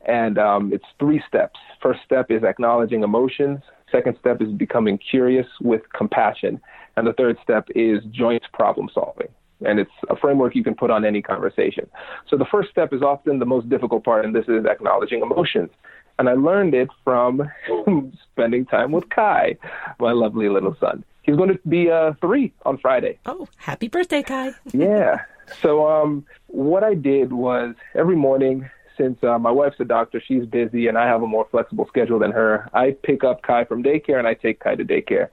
and 0.07 0.39
um, 0.39 0.73
it's 0.73 0.87
three 0.99 1.23
steps. 1.29 1.61
First 1.83 2.01
step 2.07 2.31
is 2.31 2.45
acknowledging 2.45 3.03
emotions. 3.03 3.61
Second 3.93 4.17
step 4.19 4.41
is 4.41 4.51
becoming 4.53 4.99
curious 4.99 5.47
with 5.61 5.83
compassion, 5.93 6.63
and 6.97 7.07
the 7.07 7.13
third 7.13 7.37
step 7.43 7.69
is 7.75 8.03
joint 8.11 8.45
problem 8.55 8.89
solving 8.95 9.29
and 9.65 9.79
it's 9.79 9.91
a 10.09 10.17
framework 10.17 10.55
you 10.55 10.65
can 10.65 10.75
put 10.75 10.91
on 10.91 11.05
any 11.05 11.23
conversation. 11.23 11.89
So 12.29 12.37
the 12.37 12.45
first 12.45 12.71
step 12.71 12.93
is 12.93 13.03
often 13.03 13.39
the 13.39 13.47
most 13.47 13.69
difficult 13.69 14.05
part, 14.05 14.25
and 14.25 14.35
this 14.35 14.47
is 14.49 14.65
acknowledging 14.67 15.21
emotions. 15.23 15.71
And 16.19 16.29
I 16.29 16.35
learned 16.35 16.75
it 16.75 16.89
from 17.03 17.51
spending 18.33 18.67
time 18.67 18.93
with 18.93 19.09
Kai, 19.11 19.57
my 19.99 20.13
lovely 20.13 20.49
little 20.49 20.77
son. 20.79 21.05
He's 21.23 21.37
going 21.37 21.49
to 21.49 21.59
be 21.69 21.91
uh, 21.91 22.13
three 22.21 22.53
on 22.65 22.79
Friday. 22.79 23.19
Oh, 23.27 23.49
happy 23.57 23.89
birthday, 23.89 24.23
Kai. 24.23 24.53
yeah. 24.73 25.23
So 25.61 25.89
um, 25.89 26.25
what 26.47 26.85
I 26.85 26.95
did 26.95 27.33
was 27.33 27.75
every 27.95 28.17
morning, 28.17 28.69
since 28.97 29.23
uh, 29.25 29.39
my 29.39 29.51
wife's 29.51 29.81
a 29.81 29.85
doctor, 29.85 30.23
she's 30.25 30.45
busy, 30.47 30.87
and 30.87 30.97
I 30.97 31.07
have 31.07 31.23
a 31.23 31.27
more 31.27 31.47
flexible 31.51 31.87
schedule 31.89 32.19
than 32.19 32.33
her. 32.33 32.69
I 32.75 32.97
pick 33.03 33.25
up 33.25 33.43
Kai 33.43 33.65
from 33.65 33.83
daycare 33.83 34.19
and 34.19 34.29
I 34.29 34.35
take 34.35 34.61
Kai 34.61 34.77
to 34.77 34.85
daycare. 34.85 35.29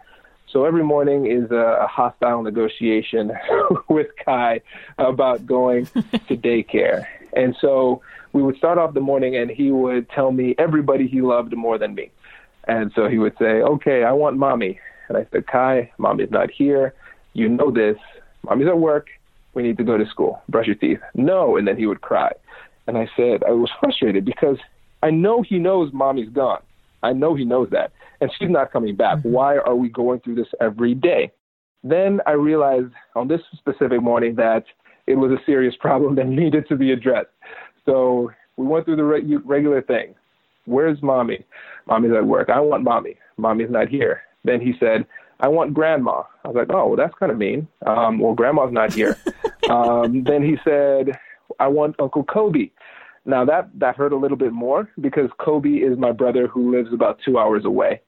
So 0.52 0.66
every 0.66 0.84
morning 0.84 1.28
is 1.28 1.50
a, 1.52 1.88
hostile 1.88 2.44
negotiation 2.44 3.32
with 3.90 4.08
Kai 4.26 4.62
about 4.98 5.46
going 5.46 5.86
to 6.28 6.38
daycare. 6.38 7.06
And 7.34 7.56
so 7.62 8.02
we 8.34 8.44
would 8.44 8.58
start 8.58 8.78
off 8.78 8.94
the 8.94 9.02
morning, 9.02 9.36
and 9.36 9.50
he 9.50 9.72
would 9.72 10.10
tell 10.10 10.32
me 10.32 10.56
everybody 10.58 11.08
he 11.08 11.22
loved 11.22 11.56
more 11.56 11.78
than 11.78 11.96
me. 11.96 12.12
And 12.66 12.92
so 12.96 13.08
he 13.08 13.18
would 13.18 13.38
say, 13.40 13.62
Okay, 13.62 14.04
I 14.04 14.12
want 14.12 14.38
mommy. 14.38 14.80
And 15.08 15.18
I 15.18 15.26
said, 15.32 15.48
Kai, 15.48 15.92
mommy's 15.98 16.32
not 16.32 16.52
here. 16.52 16.94
You 17.34 17.48
know 17.48 17.72
this. 17.72 17.98
Mommy's 18.44 18.68
at 18.68 18.78
work. 18.78 19.08
We 19.54 19.64
need 19.64 19.78
to 19.78 19.84
go 19.84 19.98
to 19.98 20.06
school. 20.06 20.42
Brush 20.50 20.68
your 20.68 20.76
teeth. 20.76 21.00
No. 21.16 21.58
And 21.58 21.68
then 21.68 21.78
he 21.78 21.86
would 21.86 22.02
cry. 22.02 22.32
And 22.88 22.98
I 22.98 23.10
said, 23.16 23.44
I 23.44 23.52
was 23.52 23.72
frustrated 23.80 24.26
because 24.26 24.58
I 25.02 25.12
know 25.12 25.42
he 25.42 25.60
knows 25.60 25.92
mommy's 25.94 26.30
gone. 26.30 26.62
I 27.04 27.14
know 27.14 27.36
he 27.36 27.46
knows 27.46 27.70
that. 27.72 27.92
And 28.20 28.32
she's 28.38 28.50
not 28.50 28.72
coming 28.72 28.96
back. 28.96 29.20
Mm-hmm. 29.20 29.32
Why 29.32 29.58
are 29.58 29.76
we 29.76 29.90
going 29.90 30.20
through 30.20 30.36
this 30.36 30.48
every 30.60 30.94
day? 30.94 31.32
Then 31.84 32.22
I 32.28 32.32
realized 32.34 32.94
on 33.16 33.28
this 33.28 33.42
specific 33.58 34.02
morning 34.02 34.36
that 34.36 34.66
it 35.08 35.16
was 35.16 35.32
a 35.32 35.44
serious 35.46 35.76
problem 35.80 36.16
that 36.16 36.28
needed 36.28 36.68
to 36.70 36.76
be 36.76 36.92
addressed. 36.92 37.30
So 37.86 38.32
we 38.58 38.66
went 38.66 38.86
through 38.86 38.98
the 38.98 39.04
re- 39.04 39.38
regular 39.44 39.82
thing. 39.82 40.16
Where's 40.66 41.02
mommy? 41.02 41.44
Mommy's 41.88 42.14
at 42.16 42.26
work. 42.26 42.50
I 42.50 42.60
want 42.60 42.84
mommy. 42.84 43.16
Mommy's 43.38 43.72
not 43.72 43.90
here. 43.90 44.22
Then 44.44 44.62
he 44.62 44.74
said, 44.80 45.08
I 45.40 45.48
want 45.48 45.74
grandma. 45.74 46.22
I 46.46 46.50
was 46.50 46.56
like, 46.56 46.68
oh, 46.70 46.88
well, 46.88 46.96
that's 46.96 47.16
kind 47.16 47.32
of 47.32 47.38
mean. 47.38 47.68
Um, 47.86 48.20
well, 48.20 48.34
grandma's 48.34 48.72
not 48.72 48.94
here. 48.94 49.18
um, 49.70 50.24
then 50.24 50.44
he 50.44 50.58
said, 50.64 51.18
I 51.60 51.68
want 51.68 51.96
Uncle 52.00 52.24
Kobe. 52.24 52.70
Now 53.26 53.46
that 53.46 53.70
that 53.80 53.96
hurt 53.96 54.14
a 54.14 54.18
little 54.18 54.38
bit 54.38 54.52
more 54.52 54.90
because 55.00 55.30
Kobe 55.40 55.70
is 55.70 55.98
my 55.98 56.12
brother 56.12 56.48
who 56.48 56.76
lives 56.76 56.94
about 56.94 57.20
two 57.24 57.38
hours 57.38 57.66
away. 57.66 58.02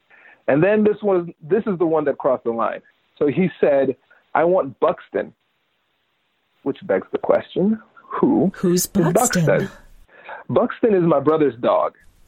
And 0.48 0.64
then 0.64 0.84
this 0.84 0.98
was 1.02 1.28
this 1.42 1.64
is 1.68 1.78
the 1.80 1.86
one 1.86 2.06
that 2.06 2.18
crossed 2.18 2.44
the 2.44 2.52
line. 2.52 2.82
So 3.18 3.28
he 3.28 3.50
said, 3.62 3.96
"I 4.34 4.44
want 4.44 4.80
Buxton," 4.80 5.34
which 6.64 6.78
begs 6.84 7.08
the 7.12 7.20
question: 7.20 7.80
Who? 7.96 8.52
Who's 8.56 8.88
Buxton? 8.88 9.46
Buxton? 9.46 9.70
Buxton 10.50 10.94
is 10.94 11.04
my 11.04 11.20
brother's 11.20 11.56
dog. 11.62 11.94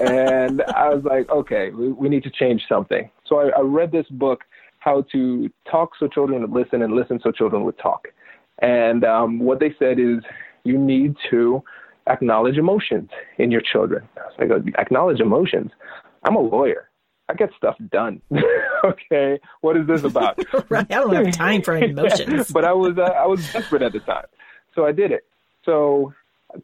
and 0.00 0.62
I 0.62 0.88
was 0.88 1.04
like, 1.04 1.28
okay, 1.30 1.70
we, 1.70 1.92
we 1.92 2.08
need 2.08 2.22
to 2.24 2.30
change 2.30 2.62
something. 2.68 3.10
So 3.26 3.40
I, 3.40 3.48
I 3.58 3.60
read 3.60 3.92
this 3.92 4.06
book, 4.10 4.42
How 4.78 5.04
to 5.12 5.50
Talk 5.70 5.92
So 5.98 6.08
Children 6.08 6.42
Would 6.42 6.50
Listen 6.52 6.82
and 6.82 6.94
Listen 6.94 7.20
So 7.22 7.30
Children 7.30 7.64
Would 7.64 7.78
Talk. 7.78 8.08
And 8.60 9.04
um, 9.04 9.40
what 9.40 9.60
they 9.60 9.74
said 9.78 9.98
is 9.98 10.18
you 10.64 10.78
need 10.78 11.16
to 11.30 11.62
acknowledge 12.10 12.58
emotions 12.58 13.10
in 13.38 13.50
your 13.50 13.60
children. 13.60 14.08
I 14.38 14.46
go, 14.46 14.62
acknowledge 14.78 15.20
emotions. 15.20 15.70
I'm 16.24 16.36
a 16.36 16.40
lawyer. 16.40 16.88
I 17.28 17.34
get 17.34 17.50
stuff 17.56 17.76
done. 17.92 18.20
okay, 18.84 19.38
what 19.60 19.76
is 19.76 19.86
this 19.86 20.02
about? 20.02 20.38
right, 20.68 20.86
I 20.90 20.94
don't 20.94 21.14
have 21.14 21.32
time 21.34 21.62
for 21.62 21.74
any 21.74 21.90
emotions. 21.90 22.50
but 22.50 22.64
I 22.64 22.72
was 22.72 22.98
uh, 22.98 23.02
I 23.02 23.26
was 23.26 23.40
desperate 23.52 23.82
at 23.82 23.92
the 23.92 24.00
time, 24.00 24.26
so 24.74 24.84
I 24.84 24.92
did 24.92 25.12
it. 25.12 25.24
So 25.64 26.12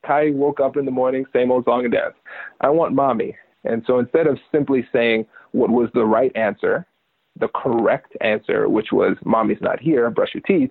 Kai 0.05 0.31
woke 0.31 0.61
up 0.61 0.77
in 0.77 0.85
the 0.85 0.91
morning, 0.91 1.25
same 1.33 1.53
old 1.53 1.65
song 1.65 1.85
and 1.85 1.93
dance. 1.93 2.15
I 2.61 2.71
want 2.71 2.95
mommy. 2.95 3.37
And 3.65 3.83
so 3.87 3.99
instead 3.99 4.27
of 4.27 4.39
simply 4.53 4.87
saying 4.93 5.27
what 5.53 5.71
was 5.71 5.89
the 5.95 6.05
right 6.05 6.35
answer, 6.37 6.87
the 7.39 7.49
correct 7.49 8.13
answer, 8.21 8.69
which 8.69 8.93
was 8.93 9.17
mommy's 9.25 9.61
not 9.61 9.81
here, 9.81 10.11
brush 10.11 10.35
your 10.35 10.43
teeth, 10.43 10.71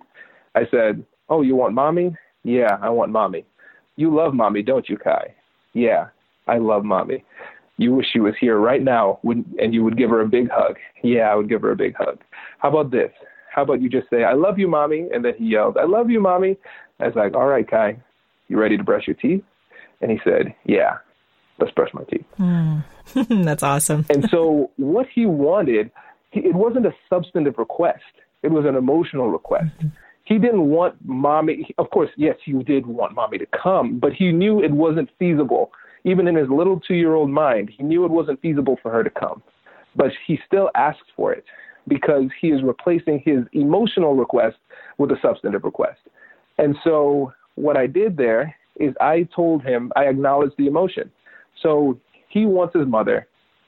I 0.55 0.67
said, 0.71 1.05
Oh, 1.29 1.41
you 1.41 1.55
want 1.55 1.73
mommy? 1.73 2.15
Yeah, 2.43 2.77
I 2.81 2.89
want 2.89 3.11
mommy. 3.11 3.45
You 3.95 4.13
love 4.13 4.33
mommy, 4.33 4.61
don't 4.61 4.87
you, 4.89 4.97
Kai? 4.97 5.33
Yeah, 5.73 6.07
I 6.47 6.57
love 6.57 6.83
mommy. 6.83 7.23
You 7.77 7.93
wish 7.95 8.07
she 8.11 8.19
was 8.19 8.33
here 8.39 8.57
right 8.57 8.81
now 8.81 9.19
and 9.23 9.73
you 9.73 9.83
would 9.83 9.97
give 9.97 10.09
her 10.09 10.21
a 10.21 10.27
big 10.27 10.49
hug. 10.49 10.77
Yeah, 11.03 11.31
I 11.31 11.35
would 11.35 11.49
give 11.49 11.61
her 11.61 11.71
a 11.71 11.75
big 11.75 11.95
hug. 11.97 12.19
How 12.59 12.69
about 12.69 12.91
this? 12.91 13.11
How 13.53 13.63
about 13.63 13.81
you 13.81 13.89
just 13.89 14.09
say, 14.09 14.23
I 14.23 14.33
love 14.33 14.57
you, 14.59 14.67
mommy? 14.67 15.07
And 15.13 15.23
then 15.23 15.33
he 15.37 15.45
yelled, 15.45 15.77
I 15.77 15.85
love 15.85 16.09
you, 16.09 16.21
mommy. 16.21 16.57
I 16.99 17.07
was 17.07 17.15
like, 17.15 17.33
All 17.35 17.47
right, 17.47 17.69
Kai, 17.69 17.97
you 18.47 18.59
ready 18.59 18.77
to 18.77 18.83
brush 18.83 19.07
your 19.07 19.15
teeth? 19.15 19.43
And 20.01 20.11
he 20.11 20.19
said, 20.23 20.53
Yeah, 20.65 20.97
let's 21.59 21.73
brush 21.73 21.89
my 21.93 22.03
teeth. 22.03 22.25
Mm. 22.39 22.83
That's 23.45 23.63
awesome. 23.63 24.05
and 24.09 24.27
so 24.29 24.71
what 24.77 25.07
he 25.13 25.25
wanted, 25.25 25.91
it 26.31 26.55
wasn't 26.55 26.85
a 26.85 26.93
substantive 27.09 27.57
request, 27.57 28.03
it 28.43 28.51
was 28.51 28.65
an 28.65 28.75
emotional 28.75 29.29
request. 29.29 29.71
Mm-hmm 29.77 29.87
he 30.25 30.39
didn't 30.39 30.69
want 30.69 30.95
mommy. 31.05 31.73
Of 31.77 31.89
course, 31.91 32.09
yes, 32.17 32.35
he 32.43 32.51
did 32.51 32.85
want 32.85 33.13
mommy 33.13 33.37
to 33.37 33.45
come, 33.45 33.99
but 33.99 34.11
he 34.11 34.31
knew 34.31 34.61
it 34.61 34.71
wasn't 34.71 35.09
feasible. 35.17 35.71
Even 36.03 36.27
in 36.27 36.35
his 36.35 36.49
little 36.49 36.79
two 36.79 36.95
year 36.95 37.13
old 37.13 37.29
mind, 37.29 37.71
he 37.75 37.83
knew 37.83 38.05
it 38.05 38.11
wasn't 38.11 38.41
feasible 38.41 38.77
for 38.81 38.91
her 38.91 39.03
to 39.03 39.09
come. 39.09 39.41
But 39.95 40.11
he 40.25 40.39
still 40.45 40.69
asked 40.75 41.11
for 41.15 41.31
it 41.31 41.45
because 41.87 42.25
he 42.41 42.49
is 42.49 42.63
replacing 42.63 43.21
his 43.23 43.39
emotional 43.53 44.15
request 44.15 44.57
with 44.97 45.11
a 45.11 45.17
substantive 45.21 45.63
request. 45.63 45.99
And 46.57 46.75
so 46.83 47.31
what 47.55 47.77
I 47.77 47.87
did 47.87 48.17
there 48.17 48.55
is 48.79 48.93
I 48.99 49.27
told 49.35 49.63
him, 49.63 49.91
I 49.95 50.05
acknowledged 50.05 50.55
the 50.57 50.67
emotion. 50.67 51.11
So 51.61 51.99
he 52.29 52.45
wants 52.45 52.75
his 52.75 52.87
mother, 52.87 53.27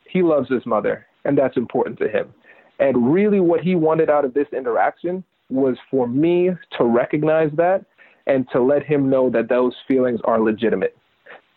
he 0.09 0.21
loves 0.23 0.49
his 0.49 0.65
mother, 0.65 1.05
and 1.23 1.37
that's 1.37 1.55
important 1.55 1.99
to 1.99 2.09
him. 2.09 2.33
And 2.79 3.13
really, 3.13 3.39
what 3.39 3.61
he 3.61 3.75
wanted 3.75 4.09
out 4.09 4.25
of 4.25 4.33
this 4.33 4.47
interaction 4.55 5.23
was 5.49 5.77
for 5.89 6.07
me 6.07 6.51
to 6.77 6.83
recognize 6.83 7.51
that 7.55 7.85
and 8.25 8.47
to 8.51 8.61
let 8.61 8.83
him 8.83 9.09
know 9.09 9.29
that 9.29 9.49
those 9.49 9.73
feelings 9.87 10.19
are 10.25 10.39
legitimate. 10.39 10.97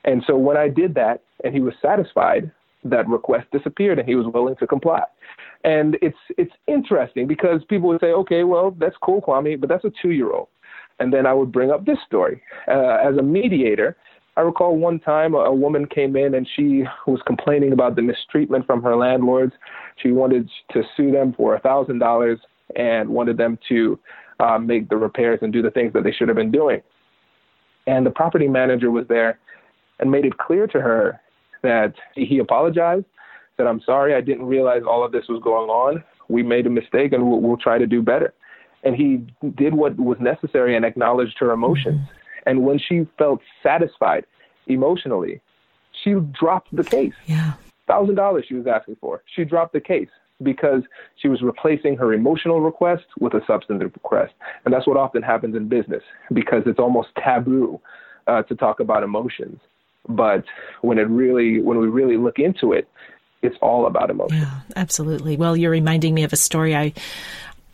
And 0.05 0.23
so 0.27 0.37
when 0.37 0.57
I 0.57 0.69
did 0.69 0.95
that 0.95 1.23
and 1.45 1.53
he 1.53 1.61
was 1.61 1.75
satisfied, 1.83 2.51
that 2.85 3.07
request 3.09 3.47
disappeared 3.53 3.99
and 3.99 4.09
he 4.09 4.15
was 4.15 4.27
willing 4.33 4.57
to 4.57 4.67
comply. 4.67 5.03
And 5.65 5.99
it's 6.01 6.17
it's 6.39 6.55
interesting 6.67 7.27
because 7.27 7.61
people 7.69 7.89
would 7.89 8.01
say, 8.01 8.13
okay, 8.13 8.45
well, 8.45 8.75
that's 8.79 8.97
cool, 9.03 9.21
Kwame, 9.21 9.61
but 9.61 9.69
that's 9.69 9.85
a 9.85 9.93
two 10.01 10.11
year 10.11 10.33
old. 10.33 10.49
And 10.99 11.13
then 11.13 11.27
I 11.27 11.35
would 11.35 11.53
bring 11.53 11.71
up 11.71 11.85
this 11.85 11.99
story. 12.07 12.43
Uh, 12.69 12.99
as 13.03 13.17
a 13.17 13.23
mediator, 13.23 13.97
I 14.37 14.43
recall 14.43 14.77
one 14.77 15.01
time 15.01 15.35
a, 15.35 15.53
woman 15.53 15.87
came 15.87 16.17
in 16.17 16.35
and 16.35 16.49
she 16.57 16.85
was 17.07 17.21
complaining 17.27 17.73
about 17.73 17.97
the 17.97 18.03
mistreatment 18.03 18.67
from 18.67 18.83
her 18.83 18.97
landlords. 18.97 19.53
She 19.97 20.13
wanted 20.13 20.49
to 20.73 20.83
sue 20.97 21.11
them 21.11 21.35
for 21.37 21.57
a 21.57 21.61
thousand 21.61 21.99
dollars 21.99 22.39
and 22.77 23.09
wanted 23.09 23.37
them 23.37 23.59
to 23.69 23.99
uh, 24.41 24.59
make 24.59 24.89
the 24.89 24.97
repairs 24.97 25.41
and 25.43 25.53
do 25.53 25.63
the 25.63 25.71
things 25.71 25.93
that 25.93 26.05
they 26.05 26.13
should 26.13 26.29
have 26.29 26.37
been 26.37 26.51
doing. 26.51 26.81
And 27.87 28.05
the 28.05 28.11
property 28.11 28.49
manager 28.49 28.91
was 28.91 29.07
there 29.09 29.39
and 29.99 30.11
made 30.11 30.25
it 30.25 30.39
clear 30.39 30.67
to 30.69 30.81
her 30.81 31.21
that 31.63 31.95
he 32.15 32.39
apologized, 32.39 33.05
said, 33.57 33.67
I'm 33.67 33.81
sorry, 33.83 34.15
I 34.15 34.21
didn't 34.21 34.47
realize 34.47 34.83
all 34.87 35.05
of 35.05 35.13
this 35.13 35.25
was 35.29 35.41
going 35.43 35.69
on. 35.69 36.03
We 36.29 36.43
made 36.43 36.67
a 36.67 36.71
mistake 36.71 37.13
and 37.13 37.29
we'll, 37.29 37.41
we'll 37.41 37.57
try 37.57 37.79
to 37.79 37.87
do 37.87 38.03
better. 38.03 38.33
And 38.83 38.97
he 38.97 39.27
did 39.57 39.75
what 39.75 39.97
was 39.99 40.17
necessary 40.21 40.75
and 40.75 40.85
acknowledged 40.85 41.37
her 41.41 41.53
emotions. 41.53 42.01
And 42.47 42.65
when 42.65 42.79
she 42.79 43.07
felt 43.19 43.41
satisfied 43.63 44.25
emotionally, 44.67 45.43
she 46.03 46.15
dropped 46.33 46.75
the 46.75 46.85
case. 46.85 47.13
Yeah. 47.27 47.55
Thousand 47.87 48.15
dollars 48.15 48.47
she 48.49 48.55
was 48.55 48.67
asking 48.67 48.97
for. 49.01 49.23
She 49.35 49.45
dropped 49.45 49.75
the 49.75 49.81
case 49.81 50.09
because 50.43 50.83
she 51.17 51.29
was 51.29 51.43
replacing 51.43 51.97
her 51.97 52.13
emotional 52.13 52.61
request 52.61 53.05
with 53.19 53.35
a 53.35 53.41
substantive 53.47 53.93
request. 53.95 54.33
And 54.65 54.73
that's 54.73 54.87
what 54.87 54.97
often 54.97 55.23
happens 55.23 55.57
in 55.57 55.69
business 55.69 56.03
because 56.33 56.63
it's 56.67 56.79
almost 56.79 57.09
taboo 57.17 57.81
uh, 58.27 58.43
to 58.45 58.55
talk 58.55 58.81
about 58.81 59.03
emotions. 59.03 59.61
But 60.09 60.45
when 60.81 60.99
it 60.99 61.09
really, 61.09 61.61
when 61.61 61.79
we 61.79 61.89
really 61.89 62.17
look 62.17 62.39
into 62.39 62.73
it, 62.73 62.89
it's 63.43 63.57
all 63.61 63.87
about 63.87 64.11
emotion. 64.11 64.39
Yeah, 64.39 64.61
absolutely. 64.77 65.37
Well, 65.37 65.57
you're 65.57 65.71
reminding 65.71 66.15
me 66.15 66.25
of 66.25 66.33
a 66.33 66.37
story 66.37 66.77
I 66.77 66.93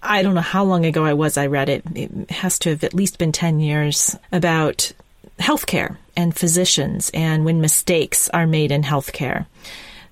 I 0.03 0.23
don't 0.23 0.35
know 0.35 0.41
how 0.41 0.63
long 0.63 0.85
ago 0.85 1.05
I 1.05 1.15
was 1.15 1.37
I 1.37 1.47
read 1.47 1.69
it. 1.69 1.83
It 1.95 2.31
has 2.31 2.59
to 2.61 2.71
have 2.71 2.85
at 2.85 2.95
least 2.95 3.19
been 3.19 3.33
10 3.33 3.59
years 3.61 4.17
about 4.31 4.93
healthcare 5.39 5.97
and 6.17 6.37
physicians 6.37 7.11
and 7.13 7.45
when 7.45 7.61
mistakes 7.61 8.31
are 8.31 8.47
made 8.47 8.73
in 8.73 8.83
healthcare 8.83 9.47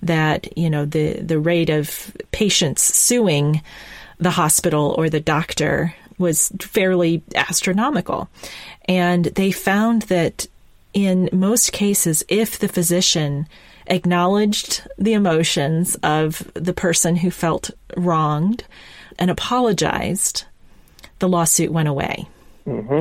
that 0.04 0.56
you 0.56 0.70
know 0.70 0.84
the 0.84 1.14
the 1.20 1.38
rate 1.38 1.70
of 1.70 2.16
patients 2.30 2.82
suing 2.82 3.62
the 4.18 4.30
hospital 4.30 4.94
or 4.96 5.10
the 5.10 5.20
doctor 5.20 5.94
was 6.18 6.52
fairly 6.60 7.22
astronomical 7.34 8.28
and 8.86 9.26
they 9.26 9.50
found 9.50 10.02
that 10.02 10.46
in 10.92 11.28
most 11.32 11.72
cases 11.72 12.24
if 12.28 12.58
the 12.58 12.68
physician 12.68 13.46
acknowledged 13.88 14.86
the 14.96 15.12
emotions 15.12 15.96
of 16.02 16.50
the 16.54 16.72
person 16.72 17.16
who 17.16 17.30
felt 17.30 17.70
wronged 17.96 18.64
and 19.18 19.30
apologized 19.30 20.44
the 21.18 21.28
lawsuit 21.28 21.72
went 21.72 21.88
away 21.88 22.28
mm-hmm. 22.66 23.00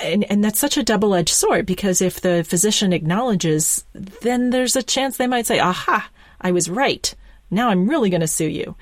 And, 0.00 0.24
and 0.30 0.44
that's 0.44 0.58
such 0.58 0.76
a 0.76 0.82
double 0.82 1.14
edged 1.14 1.34
sword 1.34 1.66
because 1.66 2.00
if 2.00 2.20
the 2.20 2.44
physician 2.44 2.92
acknowledges, 2.92 3.84
then 3.94 4.50
there's 4.50 4.76
a 4.76 4.82
chance 4.82 5.16
they 5.16 5.26
might 5.26 5.46
say, 5.46 5.58
aha, 5.58 6.08
I 6.40 6.52
was 6.52 6.70
right. 6.70 7.14
Now 7.50 7.68
I'm 7.68 7.88
really 7.88 8.10
going 8.10 8.20
to 8.20 8.28
sue 8.28 8.48
you. 8.48 8.76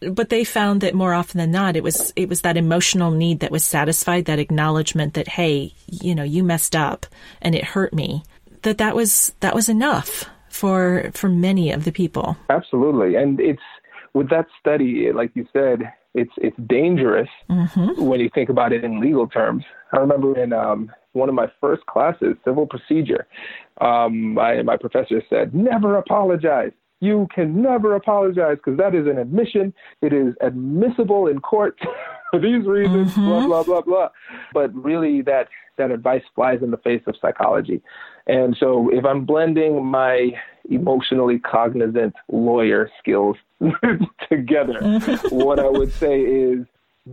But 0.00 0.30
they 0.30 0.44
found 0.44 0.80
that 0.80 0.94
more 0.94 1.12
often 1.12 1.38
than 1.38 1.50
not, 1.50 1.76
it 1.76 1.82
was, 1.82 2.12
it 2.16 2.28
was 2.28 2.40
that 2.40 2.56
emotional 2.56 3.10
need 3.10 3.40
that 3.40 3.50
was 3.50 3.64
satisfied, 3.64 4.24
that 4.24 4.38
acknowledgement 4.38 5.14
that, 5.14 5.28
hey, 5.28 5.74
you 5.86 6.14
know, 6.14 6.22
you 6.22 6.42
messed 6.42 6.74
up 6.74 7.06
and 7.42 7.54
it 7.54 7.64
hurt 7.64 7.92
me, 7.92 8.22
that 8.62 8.78
that 8.78 8.96
was, 8.96 9.34
that 9.40 9.54
was 9.54 9.68
enough 9.68 10.24
for, 10.48 11.10
for 11.12 11.28
many 11.28 11.70
of 11.70 11.84
the 11.84 11.92
people. 11.92 12.36
Absolutely. 12.48 13.14
And 13.16 13.38
it's, 13.40 13.60
with 14.14 14.30
that 14.30 14.46
study, 14.58 15.12
like 15.12 15.30
you 15.34 15.46
said, 15.52 15.92
it's 16.14 16.32
it's 16.38 16.56
dangerous 16.66 17.28
mm-hmm. 17.48 18.02
when 18.02 18.20
you 18.20 18.30
think 18.34 18.48
about 18.48 18.72
it 18.72 18.84
in 18.84 19.00
legal 19.00 19.28
terms. 19.28 19.64
I 19.92 19.98
remember 19.98 20.38
in 20.38 20.52
um, 20.52 20.90
one 21.12 21.28
of 21.28 21.34
my 21.34 21.46
first 21.60 21.86
classes, 21.86 22.36
civil 22.44 22.66
procedure, 22.66 23.26
um, 23.80 24.34
my 24.34 24.62
my 24.62 24.76
professor 24.76 25.22
said, 25.30 25.54
"Never 25.54 25.96
apologize. 25.96 26.72
You 27.00 27.28
can 27.34 27.62
never 27.62 27.94
apologize 27.94 28.56
because 28.56 28.76
that 28.78 28.94
is 28.94 29.06
an 29.06 29.18
admission. 29.18 29.72
It 30.02 30.12
is 30.12 30.34
admissible 30.40 31.28
in 31.28 31.40
court 31.40 31.78
for 32.30 32.40
these 32.40 32.66
reasons. 32.66 33.12
Mm-hmm. 33.12 33.26
Blah 33.26 33.46
blah 33.46 33.62
blah 33.62 33.80
blah." 33.82 34.08
But 34.52 34.74
really, 34.74 35.22
that 35.22 35.48
that 35.80 35.90
advice 35.90 36.22
flies 36.34 36.60
in 36.62 36.70
the 36.70 36.76
face 36.78 37.02
of 37.06 37.16
psychology. 37.20 37.82
And 38.26 38.56
so, 38.60 38.90
if 38.92 39.04
I'm 39.04 39.24
blending 39.24 39.84
my 39.84 40.32
emotionally 40.68 41.38
cognizant 41.38 42.14
lawyer 42.30 42.90
skills 42.98 43.36
together. 44.28 44.80
what 45.30 45.58
I 45.58 45.68
would 45.68 45.92
say 45.92 46.20
is 46.20 46.66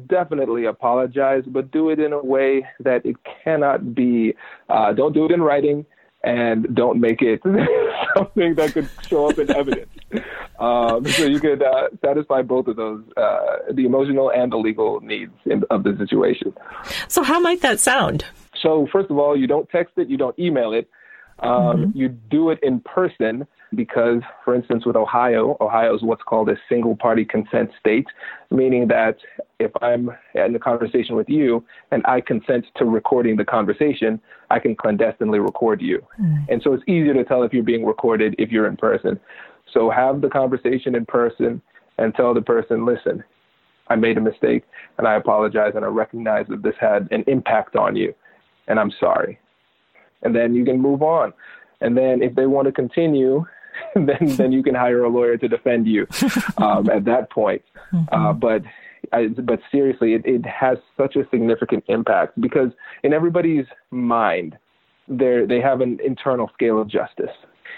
definitely 0.08 0.66
apologize, 0.66 1.44
but 1.48 1.72
do 1.72 1.90
it 1.90 2.00
in 2.00 2.14
a 2.14 2.24
way 2.24 2.66
that 2.80 3.06
it 3.06 3.16
cannot 3.44 3.96
be, 3.96 4.36
uh, 4.70 4.94
don't 4.94 5.14
do 5.14 5.26
it 5.26 5.32
in 5.32 5.42
writing 5.42 5.86
and 6.24 6.68
don't 6.76 7.00
make 7.00 7.22
it 7.22 7.42
something 8.16 8.56
that 8.56 8.74
could 8.74 8.90
show 9.08 9.30
up 9.30 9.40
in 9.40 9.50
evidence. 9.56 9.90
Um, 10.60 11.06
so 11.06 11.26
you 11.26 11.40
could 11.40 11.62
uh, 11.62 11.90
satisfy 12.04 12.42
both 12.42 12.68
of 12.68 12.76
those, 12.76 13.04
uh, 13.16 13.72
the 13.72 13.86
emotional 13.86 14.32
and 14.32 14.52
the 14.52 14.58
legal 14.58 15.00
needs 15.02 15.34
in, 15.46 15.64
of 15.70 15.84
the 15.84 15.96
situation. 15.98 16.54
So 17.08 17.24
how 17.24 17.40
might 17.40 17.62
that 17.62 17.80
sound? 17.80 18.26
So 18.62 18.88
first 18.92 19.10
of 19.10 19.18
all, 19.18 19.38
you 19.38 19.48
don't 19.48 19.70
text 19.70 19.94
it, 19.98 20.10
you 20.10 20.18
don't 20.18 20.38
email 20.40 20.74
it. 20.74 20.90
Um, 21.40 21.50
mm-hmm. 21.50 21.98
You 21.98 22.10
do 22.10 22.50
it 22.50 22.60
in 22.64 22.80
person 22.80 23.46
because, 23.76 24.22
for 24.44 24.56
instance, 24.56 24.86
with 24.86 24.96
Ohio, 24.96 25.56
Ohio 25.62 25.96
is 25.96 26.02
what's 26.02 26.24
called 26.24 26.50
a 26.50 26.56
single 26.68 26.96
party 26.96 27.26
consent 27.26 27.70
state, 27.80 28.08
meaning 28.50 28.88
that 28.88 29.18
if 29.60 29.72
I'm 29.82 30.10
in 30.34 30.56
a 30.56 30.60
conversation 30.60 31.16
with 31.16 31.30
you 31.30 31.64
and 31.92 32.04
I 32.08 32.22
consent 32.22 32.66
to 32.78 32.86
recording 32.86 33.36
the 33.36 33.46
conversation, 33.46 34.20
I 34.50 34.60
can 34.60 34.76
clandestinely 34.76 35.40
record 35.40 35.82
you. 35.82 36.04
Mm. 36.20 36.46
And 36.50 36.62
so 36.64 36.74
it's 36.74 36.84
easier 36.88 37.14
to 37.14 37.24
tell 37.24 37.44
if 37.44 37.54
you're 37.54 37.64
being 37.64 37.86
recorded 37.86 38.36
if 38.40 38.52
you're 38.52 38.68
in 38.68 38.78
person. 38.78 39.20
So 39.74 39.90
have 39.90 40.22
the 40.22 40.30
conversation 40.30 40.96
in 40.96 41.06
person 41.06 41.62
and 41.98 42.16
tell 42.16 42.34
the 42.34 42.42
person, 42.42 42.86
listen, 42.86 43.24
I 43.90 43.96
made 43.96 44.18
a 44.18 44.22
mistake 44.22 44.64
and 44.98 45.08
I 45.08 45.16
apologize 45.16 45.74
and 45.76 45.84
I 45.84 45.90
recognize 45.90 46.46
that 46.50 46.64
this 46.64 46.76
had 46.80 47.08
an 47.12 47.24
impact 47.28 47.76
on 47.76 47.96
you 47.96 48.14
and 48.68 48.80
I'm 48.80 48.92
sorry. 49.00 49.40
And 50.24 50.36
then 50.36 50.54
you 50.54 50.66
can 50.66 50.80
move 50.80 51.02
on. 51.02 51.34
And 51.82 51.98
then 51.98 52.22
if 52.22 52.36
they 52.36 52.46
want 52.46 52.66
to 52.68 52.72
continue, 52.72 53.46
then 53.96 54.36
then 54.38 54.52
you 54.52 54.64
can 54.64 54.76
hire 54.76 55.04
a 55.04 55.10
lawyer 55.10 55.38
to 55.38 55.48
defend 55.48 55.88
you 55.88 56.08
um, 56.58 56.90
at 56.90 57.06
that 57.06 57.30
point. 57.30 57.62
Mm-hmm. 57.94 58.14
Uh, 58.14 58.34
but 58.34 58.64
I, 59.14 59.28
but 59.28 59.60
seriously, 59.72 60.14
it, 60.14 60.26
it 60.26 60.46
has 60.46 60.78
such 60.98 61.16
a 61.16 61.28
significant 61.30 61.84
impact 61.88 62.40
because 62.42 62.72
in 63.04 63.14
everybody's 63.14 63.66
mind, 63.92 64.58
they 65.08 65.46
they 65.48 65.62
have 65.62 65.82
an 65.82 66.00
internal 66.04 66.50
scale 66.54 66.82
of 66.82 66.88
justice. 66.88 67.36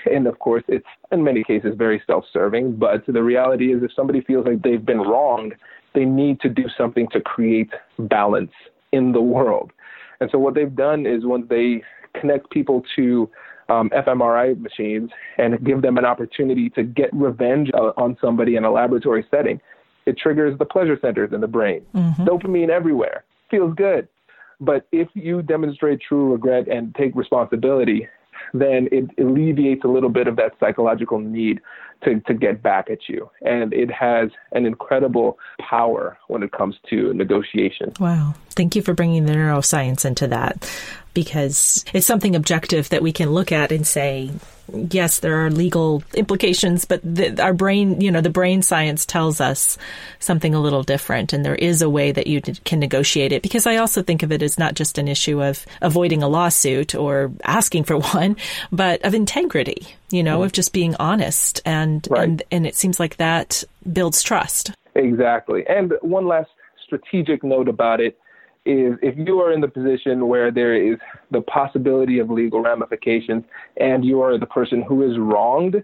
And 0.10 0.28
of 0.28 0.40
course, 0.40 0.64
it's 0.70 0.88
in 1.12 1.24
many 1.24 1.44
cases 1.44 1.74
very 1.78 2.02
self 2.08 2.24
serving. 2.32 2.78
But 2.78 3.06
the 3.06 3.22
reality 3.22 3.74
is, 3.74 3.84
if 3.84 3.92
somebody 3.94 4.22
feels 4.22 4.46
like 4.46 4.62
they've 4.62 4.86
been 4.86 5.02
wronged, 5.02 5.56
they 5.94 6.06
need 6.06 6.40
to 6.42 6.50
do 6.50 6.66
something 6.78 7.08
to 7.10 7.20
create 7.20 7.72
balance 7.98 8.52
in 8.92 9.12
the 9.12 9.22
world. 9.22 9.72
And 10.20 10.30
so, 10.32 10.38
what 10.38 10.56
they've 10.56 10.76
done 10.76 11.06
is 11.06 11.26
when 11.26 11.48
they 11.48 11.84
connect 12.20 12.50
people 12.50 12.84
to 12.96 13.30
um, 13.70 13.90
fMRI 13.92 14.60
machines 14.60 15.12
and 15.38 15.64
give 15.64 15.82
them 15.82 15.98
an 15.98 16.06
opportunity 16.06 16.70
to 16.72 16.84
get 16.84 17.10
revenge 17.14 17.70
uh, 17.74 17.92
on 17.98 18.18
somebody 18.20 18.56
in 18.56 18.66
a 18.66 18.72
laboratory 18.72 19.26
setting, 19.30 19.62
it 20.06 20.18
triggers 20.18 20.58
the 20.58 20.66
pleasure 20.66 20.98
centers 21.02 21.32
in 21.34 21.42
the 21.42 21.48
brain. 21.48 21.86
Mm-hmm. 21.94 22.24
Dopamine 22.24 22.70
everywhere. 22.70 23.24
Feels 23.52 23.76
good. 23.76 24.08
But 24.60 24.88
if 24.92 25.08
you 25.14 25.42
demonstrate 25.42 26.02
true 26.02 26.34
regret 26.34 26.68
and 26.68 26.94
take 26.96 27.16
responsibility, 27.16 28.08
then 28.54 28.90
it 28.92 29.10
alleviates 29.18 29.84
a 29.84 29.88
little 29.88 30.10
bit 30.10 30.28
of 30.28 30.36
that 30.38 30.54
psychological 30.60 31.20
need 31.20 31.62
to, 32.04 32.20
to 32.22 32.34
get 32.34 32.62
back 32.62 32.90
at 32.90 33.08
you. 33.08 33.30
And 33.42 33.74
it 33.74 33.92
has 33.92 34.30
an 34.52 34.66
incredible 34.66 35.38
power 35.60 36.18
when 36.28 36.44
it 36.44 36.52
comes 36.52 36.76
to 36.90 37.14
negotiation. 37.14 37.94
Wow. 38.00 38.36
Thank 38.52 38.76
you 38.76 38.82
for 38.82 38.94
bringing 38.94 39.26
the 39.26 39.34
neuroscience 39.34 40.06
into 40.06 40.28
that 40.28 40.70
because 41.14 41.84
it's 41.94 42.06
something 42.06 42.36
objective 42.36 42.90
that 42.90 43.02
we 43.02 43.12
can 43.12 43.32
look 43.32 43.52
at 43.52 43.72
and 43.72 43.86
say, 43.86 44.32
yes, 44.92 45.20
there 45.20 45.46
are 45.46 45.50
legal 45.50 46.04
implications, 46.14 46.86
but 46.86 47.02
the, 47.04 47.42
our 47.42 47.54
brain, 47.54 48.00
you 48.02 48.12
know, 48.12 48.22
the 48.22 48.30
brain 48.30 48.62
science 48.62 49.06
tells 49.06 49.42
us 49.42 49.78
something 50.20 50.54
a 50.54 50.62
little 50.62 50.84
different, 50.84 51.34
and 51.34 51.44
there 51.44 51.56
is 51.56 51.82
a 51.82 51.90
way 51.90 52.12
that 52.12 52.28
you 52.28 52.42
can 52.42 52.80
negotiate 52.80 53.32
it. 53.32 53.42
Because 53.42 53.66
I 53.66 53.78
also 53.78 54.04
think 54.04 54.24
of 54.24 54.32
it 54.32 54.44
as 54.44 54.60
not 54.60 54.76
just 54.76 54.98
an 54.98 55.08
issue 55.08 55.44
of 55.44 55.66
avoiding 55.82 56.24
a 56.24 56.30
lawsuit 56.30 56.96
or 56.96 57.32
asking 57.44 57.86
for 57.86 57.98
one, 58.14 58.38
but 58.72 59.04
of 59.04 59.14
integrity. 59.14 59.96
You 60.12 60.24
know, 60.24 60.44
of 60.44 60.52
just 60.52 60.74
being 60.74 60.96
honest, 60.96 61.62
and 61.66 62.08
right. 62.10 62.24
and 62.24 62.44
and 62.52 62.68
it 62.68 62.76
seems 62.76 63.00
like 63.00 63.18
that 63.18 63.64
builds 63.92 64.24
trust. 64.24 64.72
Exactly. 64.96 65.66
And 65.68 65.94
one 66.02 66.28
last 66.28 66.50
strategic 66.84 67.44
note 67.44 67.68
about 67.68 68.02
it 68.02 68.18
is 68.66 68.96
if 69.02 69.16
you 69.18 69.40
are 69.40 69.52
in 69.52 69.62
the 69.62 69.68
position 69.68 70.28
where 70.28 70.52
there 70.52 70.76
is 70.76 70.98
the 71.32 71.42
possibility 71.42 72.20
of 72.20 72.30
legal 72.30 72.62
ramifications 72.62 73.44
and 73.78 74.04
you 74.04 74.22
are 74.22 74.38
the 74.38 74.46
person 74.46 74.82
who 74.82 75.10
is 75.10 75.18
wronged, 75.18 75.82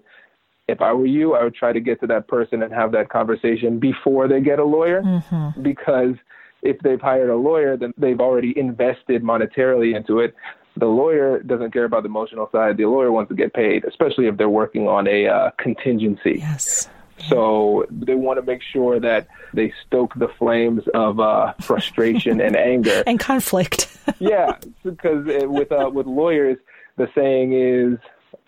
if 0.67 0.81
I 0.81 0.91
were 0.93 1.05
you, 1.05 1.35
I 1.35 1.43
would 1.43 1.55
try 1.55 1.71
to 1.73 1.79
get 1.79 1.99
to 2.01 2.07
that 2.07 2.27
person 2.27 2.63
and 2.63 2.73
have 2.73 2.91
that 2.91 3.09
conversation 3.09 3.79
before 3.79 4.27
they 4.27 4.41
get 4.41 4.59
a 4.59 4.63
lawyer 4.63 5.01
mm-hmm. 5.01 5.61
because 5.61 6.15
if 6.63 6.79
they've 6.79 6.99
hired 6.99 7.29
a 7.29 7.35
lawyer, 7.35 7.77
then 7.77 7.93
they've 7.97 8.19
already 8.19 8.57
invested 8.57 9.23
monetarily 9.23 9.95
into 9.95 10.19
it. 10.19 10.35
The 10.77 10.88
lawyer 10.88 11.39
doesn't 11.39 11.71
care 11.71 11.85
about 11.85 12.03
the 12.03 12.09
emotional 12.09 12.49
side. 12.51 12.77
The 12.77 12.85
lawyer 12.85 13.11
wants 13.11 13.29
to 13.29 13.35
get 13.35 13.53
paid, 13.53 13.85
especially 13.85 14.27
if 14.27 14.38
they're 14.38 14.49
working 14.49 14.88
on 14.88 15.07
a 15.07 15.27
uh, 15.27 15.51
contingency. 15.57 16.38
Yes. 16.39 16.89
So 17.29 17.85
they 17.89 18.15
want 18.15 18.39
to 18.39 18.45
make 18.45 18.61
sure 18.61 18.99
that 18.99 19.27
they 19.53 19.73
stoke 19.85 20.13
the 20.15 20.27
flames 20.27 20.83
of 20.93 21.19
uh, 21.19 21.53
frustration 21.61 22.41
and 22.41 22.55
anger 22.55 23.03
and 23.07 23.19
conflict. 23.19 23.97
yeah, 24.19 24.57
because 24.83 25.25
with 25.25 25.71
uh, 25.71 25.89
with 25.93 26.07
lawyers, 26.07 26.57
the 26.97 27.09
saying 27.15 27.53
is 27.53 27.97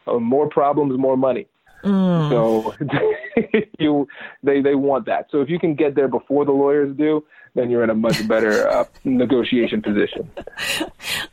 uh, 0.05 0.19
more 0.19 0.49
problems, 0.49 0.97
more 0.97 1.17
money. 1.17 1.47
Mm. 1.87 2.29
So 2.29 3.61
you 3.79 4.07
they 4.43 4.61
they 4.61 4.75
want 4.75 5.05
that. 5.05 5.27
So 5.31 5.41
if 5.41 5.49
you 5.49 5.59
can 5.59 5.75
get 5.75 5.95
there 5.95 6.07
before 6.07 6.45
the 6.45 6.51
lawyers 6.51 6.95
do, 6.95 7.23
then 7.55 7.69
you're 7.69 7.83
in 7.83 7.89
a 7.89 7.95
much 7.95 8.27
better 8.27 8.69
uh, 8.69 8.85
negotiation 9.03 9.81
position. 9.81 10.29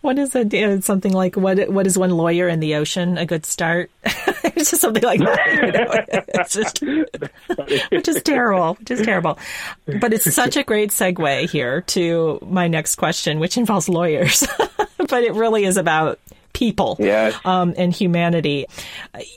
What 0.01 0.19
is 0.19 0.35
it? 0.35 0.85
Something 0.85 1.13
like 1.13 1.37
what? 1.37 1.69
What 1.71 1.87
is 1.87 1.99
one 1.99 2.11
lawyer 2.11 2.49
in 2.49 2.61
the 2.61 2.75
ocean? 2.77 3.19
A 3.19 3.27
good 3.27 3.45
start. 3.47 3.91
it's 4.05 4.71
just 4.71 4.81
something 4.81 5.03
like 5.03 5.21
that. 5.21 5.47
You 5.55 5.73
know? 5.73 6.23
It's 6.35 6.55
just, 6.55 6.81
which 7.91 8.09
is 8.09 8.23
terrible. 8.23 8.75
Which 8.75 8.91
is 8.91 9.03
terrible. 9.03 9.39
But 10.01 10.13
it's 10.13 10.33
such 10.35 10.57
a 10.57 10.63
great 10.63 10.91
segue 10.91 11.51
here 11.51 11.83
to 11.83 12.39
my 12.43 12.69
next 12.69 12.97
question, 12.97 13.39
which 13.39 13.57
involves 13.57 13.89
lawyers. 13.89 14.47
but 15.09 15.25
it 15.25 15.35
really 15.35 15.65
is 15.65 15.77
about 15.77 16.19
people 16.53 16.97
yes. 17.01 17.35
um, 17.45 17.75
and 17.77 17.93
humanity. 17.93 18.67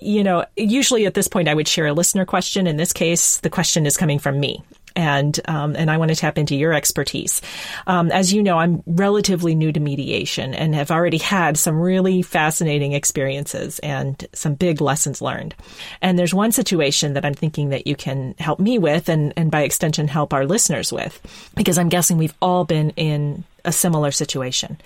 You 0.01 0.23
know, 0.23 0.45
usually 0.56 1.06
at 1.06 1.13
this 1.13 1.27
point, 1.27 1.47
I 1.47 1.53
would 1.53 1.67
share 1.67 1.88
a 1.88 1.93
listener 1.93 2.25
question. 2.25 2.67
In 2.67 2.77
this 2.77 2.93
case, 2.93 3.38
the 3.38 3.49
question 3.49 3.86
is 3.86 3.97
coming 3.97 4.19
from 4.19 4.39
me 4.39 4.63
and 4.97 5.39
um, 5.45 5.75
and 5.75 5.91
I 5.91 5.97
want 5.97 6.10
to 6.10 6.15
tap 6.15 6.38
into 6.38 6.56
your 6.56 6.73
expertise. 6.73 7.41
Um, 7.86 8.12
as 8.12 8.34
you 8.34 8.41
know, 8.41 8.58
I'm 8.58 8.82
relatively 8.88 9.53
new 9.53 9.71
to 9.71 9.80
mediation 9.80 10.56
and 10.56 10.73
have 10.73 10.89
already 10.89 11.19
had 11.19 11.56
some 11.56 11.80
really 11.80 12.23
fascinating 12.23 12.93
experiences 12.93 13.80
and 13.80 14.27
some 14.34 14.56
big 14.56 14.82
lessons 14.82 15.21
learned. 15.21 15.53
And 16.01 16.17
there's 16.17 16.34
one 16.34 16.51
situation 16.51 17.13
that 17.13 17.25
I'm 17.25 17.36
thinking 17.36 17.69
that 17.69 17.86
you 17.86 17.95
can 17.95 18.34
help 18.39 18.60
me 18.60 18.80
with, 18.80 19.08
and 19.08 19.34
and 19.38 19.51
by 19.51 19.62
extension 19.62 20.08
help 20.08 20.34
our 20.34 20.45
listeners 20.45 20.91
with, 20.91 21.21
because 21.56 21.77
I'm 21.77 21.89
guessing 21.89 22.17
we've 22.17 22.34
all 22.41 22.65
been 22.65 22.89
in 22.91 23.43
a 23.67 23.71
similar 23.71 24.12
situation. 24.12 24.80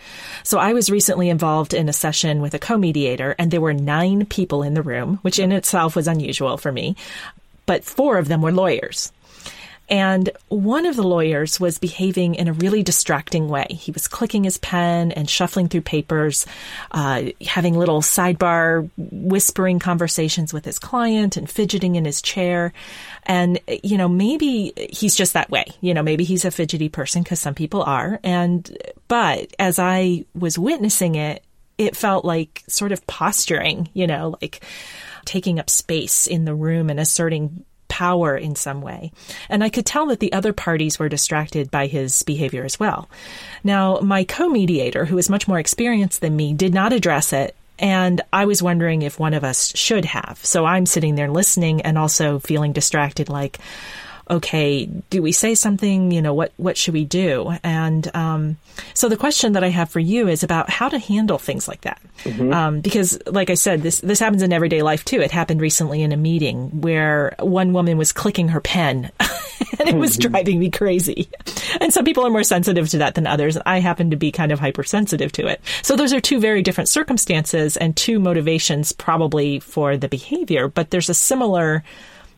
So 0.44 0.58
I 0.58 0.74
was 0.74 0.90
recently 0.90 1.30
involved 1.30 1.74
in 1.74 1.88
a 1.88 1.94
session 1.94 2.42
with 2.42 2.54
a 2.56 2.60
co-mediator 2.60 3.36
and 3.38 3.52
there 3.52 3.62
were 3.62 3.74
nine 3.74 4.26
people 4.26 4.64
in 4.64 4.74
the 4.74 4.82
room, 4.82 5.20
which 5.22 5.40
in 5.40 5.52
itself 5.52 5.96
was 5.96 6.08
unusual 6.08 6.58
for 6.58 6.72
me, 6.72 6.96
but 7.68 7.86
four 7.86 8.18
of 8.18 8.28
them 8.28 8.42
were 8.42 8.52
lawyers. 8.52 9.14
And 9.92 10.30
one 10.48 10.86
of 10.86 10.96
the 10.96 11.04
lawyers 11.04 11.60
was 11.60 11.78
behaving 11.78 12.36
in 12.36 12.48
a 12.48 12.54
really 12.54 12.82
distracting 12.82 13.50
way. 13.50 13.68
He 13.70 13.92
was 13.92 14.08
clicking 14.08 14.46
his 14.46 14.58
pen 14.58 15.12
and 15.12 15.30
shuffling 15.30 15.68
through 15.68 15.82
papers, 15.82 16.46
uh, 16.92 17.24
having 17.46 17.78
little 17.78 18.02
sidebar 18.02 18.90
whispering 18.96 19.80
conversations 19.80 20.54
with 20.54 20.64
his 20.64 20.80
client 20.80 21.36
and 21.36 21.50
fidgeting 21.50 21.96
in 21.96 22.06
his 22.06 22.22
chair. 22.22 22.72
And, 23.24 23.60
you 23.84 23.98
know, 23.98 24.08
maybe 24.08 24.72
he's 24.92 25.14
just 25.14 25.34
that 25.34 25.52
way. 25.52 25.66
You 25.82 25.94
know, 25.94 26.04
maybe 26.04 26.24
he's 26.24 26.46
a 26.46 26.52
fidgety 26.52 26.88
person 26.88 27.22
because 27.22 27.42
some 27.42 27.54
people 27.54 27.84
are. 27.84 28.18
And, 28.24 28.78
but 29.10 29.54
as 29.60 29.78
I 29.78 30.24
was 30.34 30.58
witnessing 30.58 31.16
it, 31.16 31.44
it 31.78 31.98
felt 31.98 32.24
like 32.24 32.64
sort 32.68 32.94
of 32.94 33.06
posturing, 33.08 33.90
you 33.94 34.08
know, 34.08 34.38
like 34.42 34.64
taking 35.26 35.60
up 35.60 35.70
space 35.70 36.28
in 36.28 36.46
the 36.46 36.56
room 36.56 36.90
and 36.90 37.00
asserting 37.00 37.66
power 37.92 38.38
in 38.38 38.56
some 38.56 38.82
way. 38.82 39.12
And 39.50 39.66
I 39.66 39.70
could 39.70 39.86
tell 39.86 40.06
that 40.08 40.22
the 40.22 40.32
other 40.32 40.54
parties 40.54 40.98
were 40.98 41.10
distracted 41.10 41.70
by 41.70 41.88
his 41.88 42.24
behavior 42.24 42.64
as 42.64 42.80
well. 42.80 43.10
Now, 43.66 44.00
my 44.00 44.24
co 44.24 44.48
mediator, 44.48 45.04
who 45.04 45.18
is 45.18 45.30
much 45.30 45.46
more 45.46 45.60
experienced 45.60 46.22
than 46.22 46.38
me, 46.38 46.54
did 46.54 46.74
not 46.74 46.94
address 46.94 47.34
it. 47.34 47.54
And 47.78 48.22
I 48.32 48.46
was 48.46 48.64
wondering 48.64 49.02
if 49.02 49.20
one 49.20 49.34
of 49.34 49.44
us 49.44 49.76
should 49.76 50.06
have. 50.06 50.40
So 50.42 50.66
I'm 50.66 50.86
sitting 50.86 51.16
there 51.16 51.30
listening 51.30 51.82
and 51.82 51.98
also 51.98 52.40
feeling 52.40 52.72
distracted, 52.72 53.28
like, 53.28 53.60
okay, 54.32 54.86
do 54.86 55.22
we 55.22 55.32
say 55.34 55.56
something? 55.56 56.12
You 56.12 56.22
know, 56.22 56.34
what, 56.34 56.54
what 56.58 56.78
should 56.78 56.94
we 56.94 57.06
do? 57.06 57.54
And, 57.64 58.10
um, 58.16 58.58
so 58.94 59.10
the 59.10 59.18
question 59.18 59.54
that 59.54 59.64
I 59.64 59.68
have 59.68 59.90
for 59.90 60.00
you 60.00 60.28
is 60.28 60.44
about 60.44 60.70
how 60.70 60.88
to 60.90 60.98
handle 60.98 61.38
things 61.38 61.68
like 61.68 61.82
that. 61.82 62.02
Mm-hmm. 62.24 62.54
Um, 62.54 62.82
because 62.82 63.20
like 63.28 63.50
I 63.50 63.56
said, 63.56 63.82
this, 63.82 64.00
this 64.00 64.20
happens 64.20 64.42
in 64.42 64.54
everyday 64.54 64.82
life 64.82 65.04
too. 65.04 65.20
It 65.20 65.32
happened 65.32 65.60
recently 65.60 66.02
in 66.02 66.14
a 66.14 66.18
meeting 66.18 66.82
where 66.82 67.36
one 67.40 67.74
woman 67.74 67.98
was 67.98 68.14
clicking 68.14 68.48
her 68.50 68.62
pen 68.62 69.12
and 69.80 69.90
it 69.90 69.96
was 69.96 70.18
mm-hmm. 70.18 70.32
driving 70.32 70.60
me 70.60 70.70
crazy. 70.70 71.30
And 71.80 71.94
some 71.94 72.06
people 72.06 72.26
are 72.26 72.30
more 72.30 72.44
sensitive 72.44 72.90
to 72.90 73.00
that 73.00 73.16
than 73.16 73.28
others. 73.28 73.58
I 73.66 73.80
happen 73.80 74.12
to 74.12 74.16
be 74.16 74.32
kind 74.32 74.52
of 74.52 74.60
hypersensitive 74.60 75.32
to 75.34 75.48
it. 75.48 75.62
So 75.82 75.96
those 75.96 76.14
are 76.14 76.22
two 76.22 76.40
very 76.40 76.62
different 76.62 76.90
circumstances 76.90 77.78
and 77.78 77.96
two 77.96 78.20
motivations 78.20 78.92
probably 78.94 79.60
for 79.60 79.98
the 79.98 80.08
behavior, 80.08 80.68
but 80.68 80.90
there's 80.90 81.10
a 81.10 81.14
similar 81.14 81.84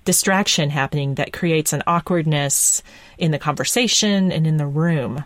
distraction 0.06 0.70
happening 0.70 1.16
that 1.16 1.34
creates 1.34 1.74
an 1.74 1.84
awkwardness 1.88 2.84
in 3.18 3.32
the 3.32 3.40
conversation 3.40 4.32
and 4.32 4.46
in 4.46 4.58
the 4.58 4.68
room. 4.68 5.24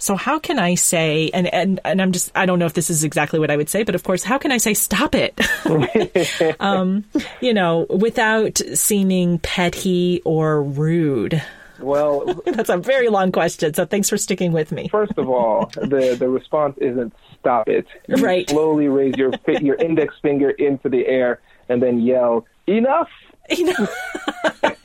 So 0.00 0.14
how 0.14 0.38
can 0.38 0.60
I 0.60 0.76
say, 0.76 1.30
and, 1.34 1.52
and, 1.52 1.80
and 1.84 2.00
I'm 2.00 2.12
just, 2.12 2.30
I 2.34 2.46
don't 2.46 2.60
know 2.60 2.66
if 2.66 2.72
this 2.72 2.88
is 2.88 3.02
exactly 3.02 3.40
what 3.40 3.50
I 3.50 3.56
would 3.56 3.68
say, 3.68 3.82
but 3.82 3.96
of 3.96 4.04
course, 4.04 4.22
how 4.22 4.38
can 4.38 4.52
I 4.52 4.58
say, 4.58 4.74
stop 4.74 5.14
it? 5.16 5.38
um, 6.60 7.04
you 7.40 7.52
know, 7.52 7.86
without 7.90 8.60
seeming 8.74 9.40
petty 9.40 10.22
or 10.24 10.62
rude. 10.62 11.42
Well, 11.80 12.42
that's 12.46 12.68
a 12.70 12.76
very 12.76 13.08
long 13.08 13.32
question. 13.32 13.74
So 13.74 13.86
thanks 13.86 14.08
for 14.08 14.16
sticking 14.16 14.52
with 14.52 14.70
me. 14.70 14.88
First 14.88 15.18
of 15.18 15.28
all, 15.28 15.66
the, 15.74 16.16
the 16.18 16.28
response 16.28 16.76
isn't 16.80 17.12
stop 17.40 17.68
it. 17.68 17.86
You 18.06 18.16
right. 18.16 18.48
Slowly 18.48 18.88
raise 18.88 19.16
your, 19.16 19.32
your 19.60 19.76
index 19.76 20.14
finger 20.22 20.50
into 20.50 20.88
the 20.88 21.06
air 21.06 21.40
and 21.68 21.82
then 21.82 22.00
yell, 22.00 22.46
enough. 22.66 23.08
Enough. 23.48 23.90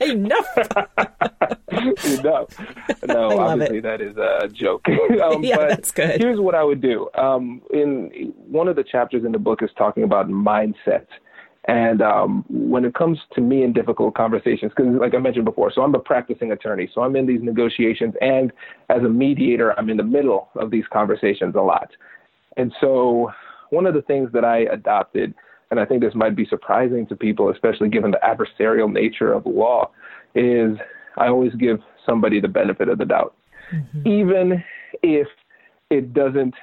Enough. 0.00 0.56
Enough. 2.04 2.48
No, 3.06 3.38
obviously 3.38 3.78
it. 3.78 3.82
that 3.82 4.00
is 4.00 4.16
a 4.16 4.48
joke. 4.48 4.86
um, 5.22 5.44
yeah, 5.44 5.66
that's 5.68 5.90
good. 5.90 6.20
Here's 6.20 6.40
what 6.40 6.54
I 6.54 6.64
would 6.64 6.80
do. 6.80 7.08
Um, 7.14 7.62
in 7.72 8.32
one 8.48 8.68
of 8.68 8.76
the 8.76 8.84
chapters 8.84 9.24
in 9.24 9.32
the 9.32 9.38
book 9.38 9.62
is 9.62 9.70
talking 9.76 10.02
about 10.02 10.28
mindset. 10.28 11.06
And 11.66 12.02
um, 12.02 12.44
when 12.50 12.84
it 12.84 12.94
comes 12.94 13.18
to 13.34 13.40
me 13.40 13.62
in 13.62 13.72
difficult 13.72 14.14
conversations, 14.14 14.72
because 14.76 14.92
like 15.00 15.14
I 15.14 15.18
mentioned 15.18 15.46
before, 15.46 15.72
so 15.72 15.80
I'm 15.80 15.94
a 15.94 15.98
practicing 15.98 16.52
attorney, 16.52 16.90
so 16.94 17.00
I'm 17.00 17.16
in 17.16 17.26
these 17.26 17.40
negotiations, 17.42 18.12
and 18.20 18.52
as 18.90 19.02
a 19.02 19.08
mediator, 19.08 19.72
I'm 19.78 19.88
in 19.88 19.96
the 19.96 20.04
middle 20.04 20.50
of 20.56 20.70
these 20.70 20.84
conversations 20.92 21.54
a 21.54 21.62
lot. 21.62 21.88
And 22.58 22.70
so 22.82 23.32
one 23.70 23.86
of 23.86 23.94
the 23.94 24.02
things 24.02 24.30
that 24.32 24.44
I 24.44 24.58
adopted 24.58 25.34
and 25.74 25.80
I 25.80 25.84
think 25.84 26.00
this 26.00 26.14
might 26.14 26.36
be 26.36 26.46
surprising 26.46 27.04
to 27.08 27.16
people, 27.16 27.50
especially 27.50 27.88
given 27.88 28.12
the 28.12 28.20
adversarial 28.22 28.92
nature 28.92 29.32
of 29.32 29.44
law, 29.44 29.90
is 30.36 30.78
I 31.16 31.26
always 31.26 31.52
give 31.56 31.80
somebody 32.06 32.40
the 32.40 32.46
benefit 32.46 32.88
of 32.88 32.98
the 32.98 33.04
doubt, 33.04 33.34
mm-hmm. 33.74 34.06
even 34.06 34.62
if 35.02 35.26
it 35.90 36.14
doesn't 36.14 36.54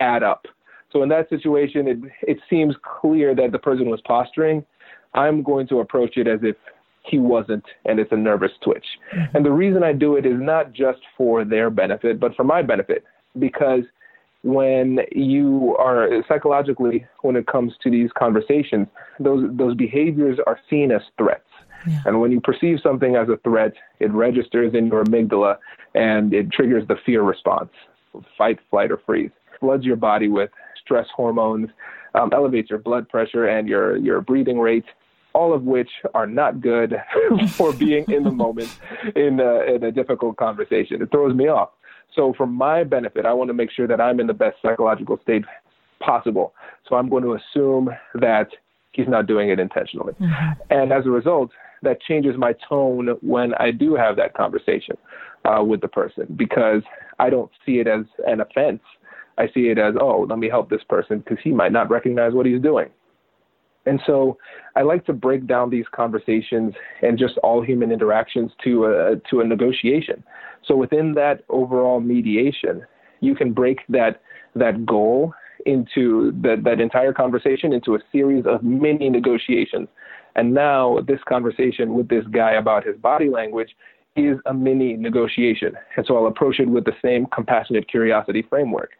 add 0.00 0.22
up. 0.22 0.44
So 0.92 1.02
in 1.02 1.08
that 1.08 1.30
situation, 1.30 1.88
it 1.88 1.98
it 2.20 2.38
seems 2.50 2.74
clear 3.00 3.34
that 3.34 3.52
the 3.52 3.58
person 3.58 3.88
was 3.88 4.02
posturing. 4.02 4.66
I'm 5.14 5.42
going 5.42 5.66
to 5.68 5.80
approach 5.80 6.18
it 6.18 6.28
as 6.28 6.40
if 6.42 6.56
he 7.06 7.18
wasn't, 7.18 7.64
and 7.86 7.98
it's 7.98 8.12
a 8.12 8.16
nervous 8.18 8.52
twitch. 8.62 8.84
Mm-hmm. 9.16 9.34
And 9.34 9.46
the 9.46 9.50
reason 9.50 9.82
I 9.82 9.94
do 9.94 10.16
it 10.16 10.26
is 10.26 10.38
not 10.38 10.74
just 10.74 11.00
for 11.16 11.46
their 11.46 11.70
benefit, 11.70 12.20
but 12.20 12.36
for 12.36 12.44
my 12.44 12.60
benefit, 12.60 13.02
because 13.38 13.84
when 14.42 15.00
you 15.12 15.76
are 15.78 16.08
psychologically 16.28 17.06
when 17.22 17.36
it 17.36 17.46
comes 17.46 17.72
to 17.82 17.90
these 17.90 18.10
conversations 18.18 18.88
those 19.20 19.48
those 19.56 19.74
behaviors 19.76 20.38
are 20.46 20.58
seen 20.68 20.90
as 20.90 21.02
threats 21.16 21.46
yeah. 21.86 22.00
and 22.06 22.20
when 22.20 22.32
you 22.32 22.40
perceive 22.40 22.78
something 22.82 23.14
as 23.14 23.28
a 23.28 23.36
threat 23.38 23.72
it 24.00 24.10
registers 24.12 24.74
in 24.74 24.86
your 24.88 25.04
amygdala 25.04 25.56
and 25.94 26.34
it 26.34 26.50
triggers 26.50 26.86
the 26.88 26.96
fear 27.06 27.22
response 27.22 27.70
fight 28.36 28.58
flight 28.68 28.90
or 28.90 29.00
freeze 29.06 29.30
floods 29.60 29.84
your 29.84 29.96
body 29.96 30.28
with 30.28 30.50
stress 30.82 31.06
hormones 31.14 31.68
um, 32.14 32.30
elevates 32.32 32.68
your 32.68 32.80
blood 32.80 33.08
pressure 33.08 33.46
and 33.46 33.68
your 33.68 33.96
your 33.96 34.20
breathing 34.20 34.58
rate 34.58 34.84
all 35.34 35.52
of 35.52 35.62
which 35.62 35.90
are 36.14 36.26
not 36.26 36.60
good 36.60 36.96
for 37.50 37.72
being 37.72 38.04
in 38.10 38.22
the 38.22 38.30
moment 38.30 38.76
in 39.16 39.40
a, 39.40 39.74
in 39.74 39.84
a 39.84 39.92
difficult 39.92 40.36
conversation. 40.36 41.00
It 41.00 41.10
throws 41.10 41.34
me 41.34 41.48
off. 41.48 41.70
So, 42.14 42.34
for 42.36 42.46
my 42.46 42.84
benefit, 42.84 43.26
I 43.26 43.32
want 43.32 43.48
to 43.48 43.54
make 43.54 43.70
sure 43.70 43.86
that 43.86 44.00
I'm 44.00 44.20
in 44.20 44.26
the 44.26 44.34
best 44.34 44.56
psychological 44.62 45.18
state 45.22 45.44
possible. 46.00 46.54
So, 46.88 46.96
I'm 46.96 47.08
going 47.08 47.24
to 47.24 47.34
assume 47.34 47.90
that 48.14 48.48
he's 48.92 49.08
not 49.08 49.26
doing 49.26 49.48
it 49.48 49.58
intentionally. 49.58 50.12
Mm-hmm. 50.20 50.60
And 50.70 50.92
as 50.92 51.06
a 51.06 51.10
result, 51.10 51.50
that 51.82 52.00
changes 52.00 52.36
my 52.36 52.54
tone 52.68 53.08
when 53.22 53.54
I 53.54 53.70
do 53.70 53.94
have 53.94 54.16
that 54.16 54.34
conversation 54.34 54.96
uh, 55.44 55.62
with 55.64 55.80
the 55.80 55.88
person 55.88 56.26
because 56.36 56.82
I 57.18 57.30
don't 57.30 57.50
see 57.66 57.78
it 57.78 57.86
as 57.86 58.04
an 58.26 58.40
offense. 58.40 58.80
I 59.38 59.46
see 59.52 59.68
it 59.68 59.78
as, 59.78 59.94
oh, 60.00 60.26
let 60.28 60.38
me 60.38 60.48
help 60.48 60.70
this 60.70 60.84
person 60.88 61.18
because 61.20 61.38
he 61.42 61.50
might 61.50 61.72
not 61.72 61.90
recognize 61.90 62.32
what 62.34 62.46
he's 62.46 62.60
doing. 62.60 62.88
And 63.86 64.00
so 64.06 64.38
I 64.76 64.82
like 64.82 65.04
to 65.06 65.12
break 65.12 65.46
down 65.46 65.70
these 65.70 65.86
conversations 65.92 66.74
and 67.02 67.18
just 67.18 67.36
all 67.38 67.62
human 67.62 67.90
interactions 67.90 68.52
to 68.64 68.86
a, 68.86 69.16
to 69.30 69.40
a 69.40 69.44
negotiation. 69.44 70.22
So 70.64 70.76
within 70.76 71.14
that 71.14 71.42
overall 71.48 72.00
mediation, 72.00 72.86
you 73.20 73.34
can 73.34 73.52
break 73.52 73.80
that 73.88 74.20
that 74.54 74.84
goal 74.84 75.32
into 75.64 76.32
that, 76.42 76.62
that 76.64 76.80
entire 76.80 77.12
conversation 77.12 77.72
into 77.72 77.94
a 77.94 77.98
series 78.10 78.44
of 78.46 78.62
mini 78.62 79.08
negotiations. 79.08 79.88
And 80.34 80.54
now 80.54 80.98
this 81.06 81.20
conversation 81.28 81.94
with 81.94 82.08
this 82.08 82.24
guy 82.32 82.52
about 82.52 82.84
his 82.84 82.96
body 82.96 83.28
language 83.28 83.70
is 84.16 84.38
a 84.46 84.54
mini 84.54 84.96
negotiation. 84.96 85.72
And 85.96 86.04
so 86.06 86.16
I'll 86.16 86.26
approach 86.26 86.58
it 86.60 86.68
with 86.68 86.84
the 86.84 86.92
same 87.02 87.26
compassionate 87.26 87.88
curiosity 87.88 88.44
framework. 88.48 88.90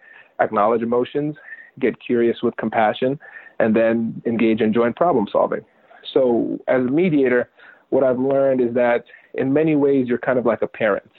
Acknowledge 0.40 0.82
emotions, 0.82 1.36
get 1.78 2.00
curious 2.00 2.38
with 2.42 2.56
compassion, 2.56 3.18
and 3.62 3.76
then 3.76 4.20
engage 4.26 4.60
in 4.60 4.72
joint 4.72 4.96
problem 4.96 5.26
solving. 5.30 5.64
So 6.12 6.58
as 6.66 6.80
a 6.80 6.90
mediator, 6.90 7.48
what 7.90 8.02
I've 8.02 8.18
learned 8.18 8.60
is 8.60 8.74
that 8.74 9.04
in 9.34 9.52
many 9.52 9.76
ways 9.76 10.08
you're 10.08 10.18
kind 10.18 10.38
of 10.38 10.44
like 10.44 10.62
a 10.62 10.66
parent. 10.66 11.10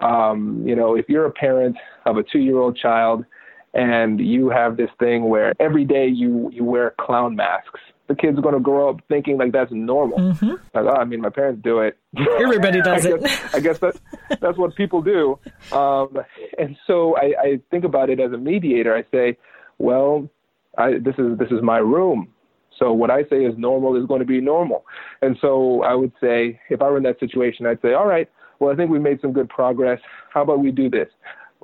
Um, 0.00 0.64
you 0.66 0.74
know, 0.74 0.96
if 0.96 1.08
you're 1.08 1.26
a 1.26 1.30
parent 1.30 1.76
of 2.06 2.16
a 2.16 2.22
two-year-old 2.22 2.78
child 2.78 3.24
and 3.74 4.18
you 4.18 4.48
have 4.48 4.78
this 4.78 4.88
thing 4.98 5.28
where 5.28 5.52
every 5.60 5.84
day 5.84 6.06
you 6.06 6.50
you 6.52 6.64
wear 6.64 6.94
clown 6.98 7.36
masks, 7.36 7.80
the 8.08 8.14
kid's 8.14 8.40
going 8.40 8.54
to 8.54 8.60
grow 8.60 8.88
up 8.88 9.00
thinking 9.08 9.36
like 9.36 9.52
that's 9.52 9.72
normal. 9.72 10.18
Mm-hmm. 10.18 10.50
Like, 10.74 10.84
oh, 10.86 11.00
I 11.00 11.04
mean, 11.04 11.20
my 11.20 11.30
parents 11.30 11.60
do 11.62 11.80
it. 11.80 11.98
Everybody 12.40 12.80
does 12.80 13.04
I 13.04 13.10
it. 13.10 13.20
Guess, 13.20 13.54
I 13.54 13.60
guess 13.60 13.78
that 13.80 14.00
that's 14.40 14.56
what 14.56 14.74
people 14.74 15.02
do. 15.02 15.38
Um, 15.70 16.18
and 16.58 16.76
so 16.86 17.16
I, 17.16 17.34
I 17.38 17.60
think 17.70 17.84
about 17.84 18.08
it 18.08 18.20
as 18.20 18.32
a 18.32 18.38
mediator. 18.38 18.94
I 18.96 19.04
say, 19.10 19.36
well, 19.78 20.30
I, 20.78 20.98
this 20.98 21.14
is 21.18 21.38
this 21.38 21.50
is 21.50 21.62
my 21.62 21.78
room. 21.78 22.28
So 22.78 22.92
what 22.92 23.10
I 23.10 23.22
say 23.24 23.44
is 23.44 23.54
normal 23.56 23.96
is 23.96 24.06
going 24.06 24.20
to 24.20 24.26
be 24.26 24.40
normal. 24.40 24.84
And 25.22 25.36
so 25.40 25.82
I 25.82 25.94
would 25.94 26.12
say, 26.20 26.58
if 26.70 26.82
I 26.82 26.90
were 26.90 26.96
in 26.96 27.04
that 27.04 27.20
situation, 27.20 27.66
I'd 27.66 27.80
say, 27.80 27.92
all 27.92 28.06
right, 28.06 28.28
well, 28.58 28.72
I 28.72 28.76
think 28.76 28.90
we 28.90 28.98
made 28.98 29.20
some 29.20 29.32
good 29.32 29.48
progress. 29.48 30.00
How 30.32 30.42
about 30.42 30.60
we 30.60 30.70
do 30.70 30.90
this? 30.90 31.08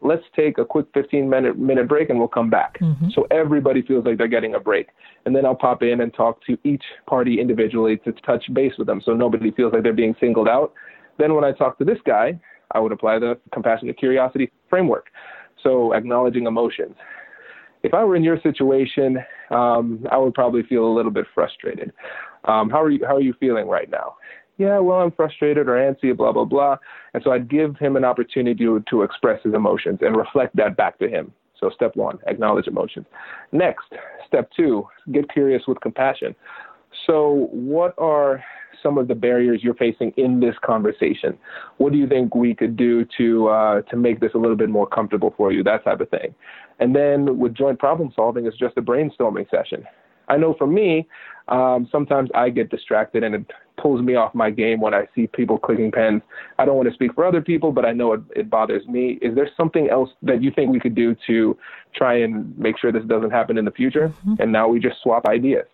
Let's 0.02 0.22
take 0.34 0.58
a 0.58 0.64
quick 0.64 0.86
15 0.94 1.28
minute 1.28 1.58
minute 1.58 1.88
break 1.88 2.10
and 2.10 2.18
we'll 2.18 2.28
come 2.28 2.48
back. 2.48 2.78
Mm-hmm. 2.80 3.08
So 3.14 3.26
everybody 3.30 3.82
feels 3.82 4.04
like 4.06 4.18
they're 4.18 4.28
getting 4.28 4.54
a 4.54 4.60
break. 4.60 4.88
And 5.26 5.36
then 5.36 5.44
I'll 5.44 5.54
pop 5.54 5.82
in 5.82 6.00
and 6.00 6.14
talk 6.14 6.44
to 6.46 6.56
each 6.64 6.84
party 7.06 7.40
individually 7.40 7.98
to 8.04 8.12
touch 8.12 8.44
base 8.54 8.72
with 8.78 8.86
them 8.86 9.02
so 9.04 9.12
nobody 9.12 9.50
feels 9.50 9.72
like 9.72 9.82
they're 9.82 9.92
being 9.92 10.14
singled 10.20 10.48
out. 10.48 10.72
Then 11.18 11.34
when 11.34 11.44
I 11.44 11.52
talk 11.52 11.76
to 11.78 11.84
this 11.84 11.98
guy, 12.06 12.40
I 12.72 12.78
would 12.78 12.92
apply 12.92 13.18
the 13.18 13.38
compassionate 13.52 13.98
curiosity 13.98 14.50
framework. 14.70 15.08
So 15.62 15.92
acknowledging 15.92 16.46
emotions. 16.46 16.96
If 17.82 17.94
I 17.94 18.04
were 18.04 18.16
in 18.16 18.24
your 18.24 18.40
situation, 18.40 19.18
um, 19.50 20.06
I 20.10 20.18
would 20.18 20.34
probably 20.34 20.62
feel 20.62 20.84
a 20.84 20.92
little 20.92 21.10
bit 21.10 21.26
frustrated. 21.34 21.92
Um, 22.44 22.70
how 22.70 22.82
are 22.82 22.90
you? 22.90 23.04
How 23.06 23.16
are 23.16 23.20
you 23.20 23.34
feeling 23.40 23.68
right 23.68 23.90
now? 23.90 24.16
yeah, 24.60 24.78
well, 24.78 24.98
I'm 24.98 25.10
frustrated 25.10 25.68
or 25.70 25.76
antsy, 25.76 26.14
blah, 26.14 26.32
blah, 26.32 26.44
blah. 26.44 26.76
And 27.14 27.22
so 27.22 27.32
I'd 27.32 27.48
give 27.48 27.78
him 27.78 27.96
an 27.96 28.04
opportunity 28.04 28.62
to, 28.66 28.84
to 28.90 29.02
express 29.02 29.42
his 29.42 29.54
emotions 29.54 30.00
and 30.02 30.14
reflect 30.14 30.54
that 30.56 30.76
back 30.76 30.98
to 30.98 31.08
him. 31.08 31.32
So 31.58 31.70
step 31.74 31.96
one, 31.96 32.18
acknowledge 32.26 32.66
emotions. 32.66 33.06
Next, 33.52 33.86
step 34.26 34.50
two, 34.54 34.86
get 35.12 35.30
curious 35.32 35.62
with 35.66 35.80
compassion. 35.80 36.34
So 37.06 37.48
what 37.52 37.94
are 37.96 38.44
some 38.82 38.98
of 38.98 39.08
the 39.08 39.14
barriers 39.14 39.60
you're 39.62 39.74
facing 39.74 40.12
in 40.18 40.40
this 40.40 40.54
conversation? 40.62 41.38
What 41.78 41.92
do 41.92 41.98
you 41.98 42.06
think 42.06 42.34
we 42.34 42.54
could 42.54 42.76
do 42.76 43.06
to 43.16 43.48
uh, 43.48 43.82
to 43.82 43.96
make 43.96 44.20
this 44.20 44.32
a 44.34 44.38
little 44.38 44.56
bit 44.56 44.68
more 44.68 44.86
comfortable 44.86 45.32
for 45.36 45.52
you? 45.52 45.62
That 45.62 45.84
type 45.84 46.00
of 46.00 46.10
thing. 46.10 46.34
And 46.80 46.96
then 46.96 47.38
with 47.38 47.54
joint 47.54 47.78
problem 47.78 48.12
solving, 48.16 48.46
it's 48.46 48.56
just 48.56 48.76
a 48.76 48.82
brainstorming 48.82 49.48
session. 49.50 49.84
I 50.28 50.36
know 50.36 50.54
for 50.56 50.66
me, 50.66 51.06
um, 51.48 51.88
sometimes 51.90 52.30
I 52.34 52.50
get 52.50 52.70
distracted 52.70 53.24
and 53.24 53.34
it 53.34 53.50
pulls 53.76 54.00
me 54.00 54.14
off 54.14 54.34
my 54.34 54.50
game 54.50 54.80
when 54.80 54.94
I 54.94 55.06
see 55.14 55.26
people 55.26 55.58
clicking 55.58 55.90
pens. 55.90 56.22
I 56.58 56.64
don't 56.64 56.76
want 56.76 56.88
to 56.88 56.94
speak 56.94 57.14
for 57.14 57.26
other 57.26 57.40
people, 57.40 57.72
but 57.72 57.84
I 57.84 57.92
know 57.92 58.12
it, 58.12 58.20
it 58.36 58.50
bothers 58.50 58.86
me. 58.86 59.18
Is 59.20 59.34
there 59.34 59.48
something 59.56 59.88
else 59.90 60.10
that 60.22 60.42
you 60.42 60.50
think 60.54 60.70
we 60.70 60.80
could 60.80 60.94
do 60.94 61.16
to 61.26 61.58
try 61.94 62.14
and 62.20 62.56
make 62.56 62.78
sure 62.78 62.92
this 62.92 63.04
doesn't 63.04 63.30
happen 63.30 63.58
in 63.58 63.64
the 63.64 63.70
future? 63.72 64.08
Mm-hmm. 64.08 64.34
And 64.40 64.52
now 64.52 64.68
we 64.68 64.78
just 64.78 65.02
swap 65.02 65.26
ideas. 65.26 65.66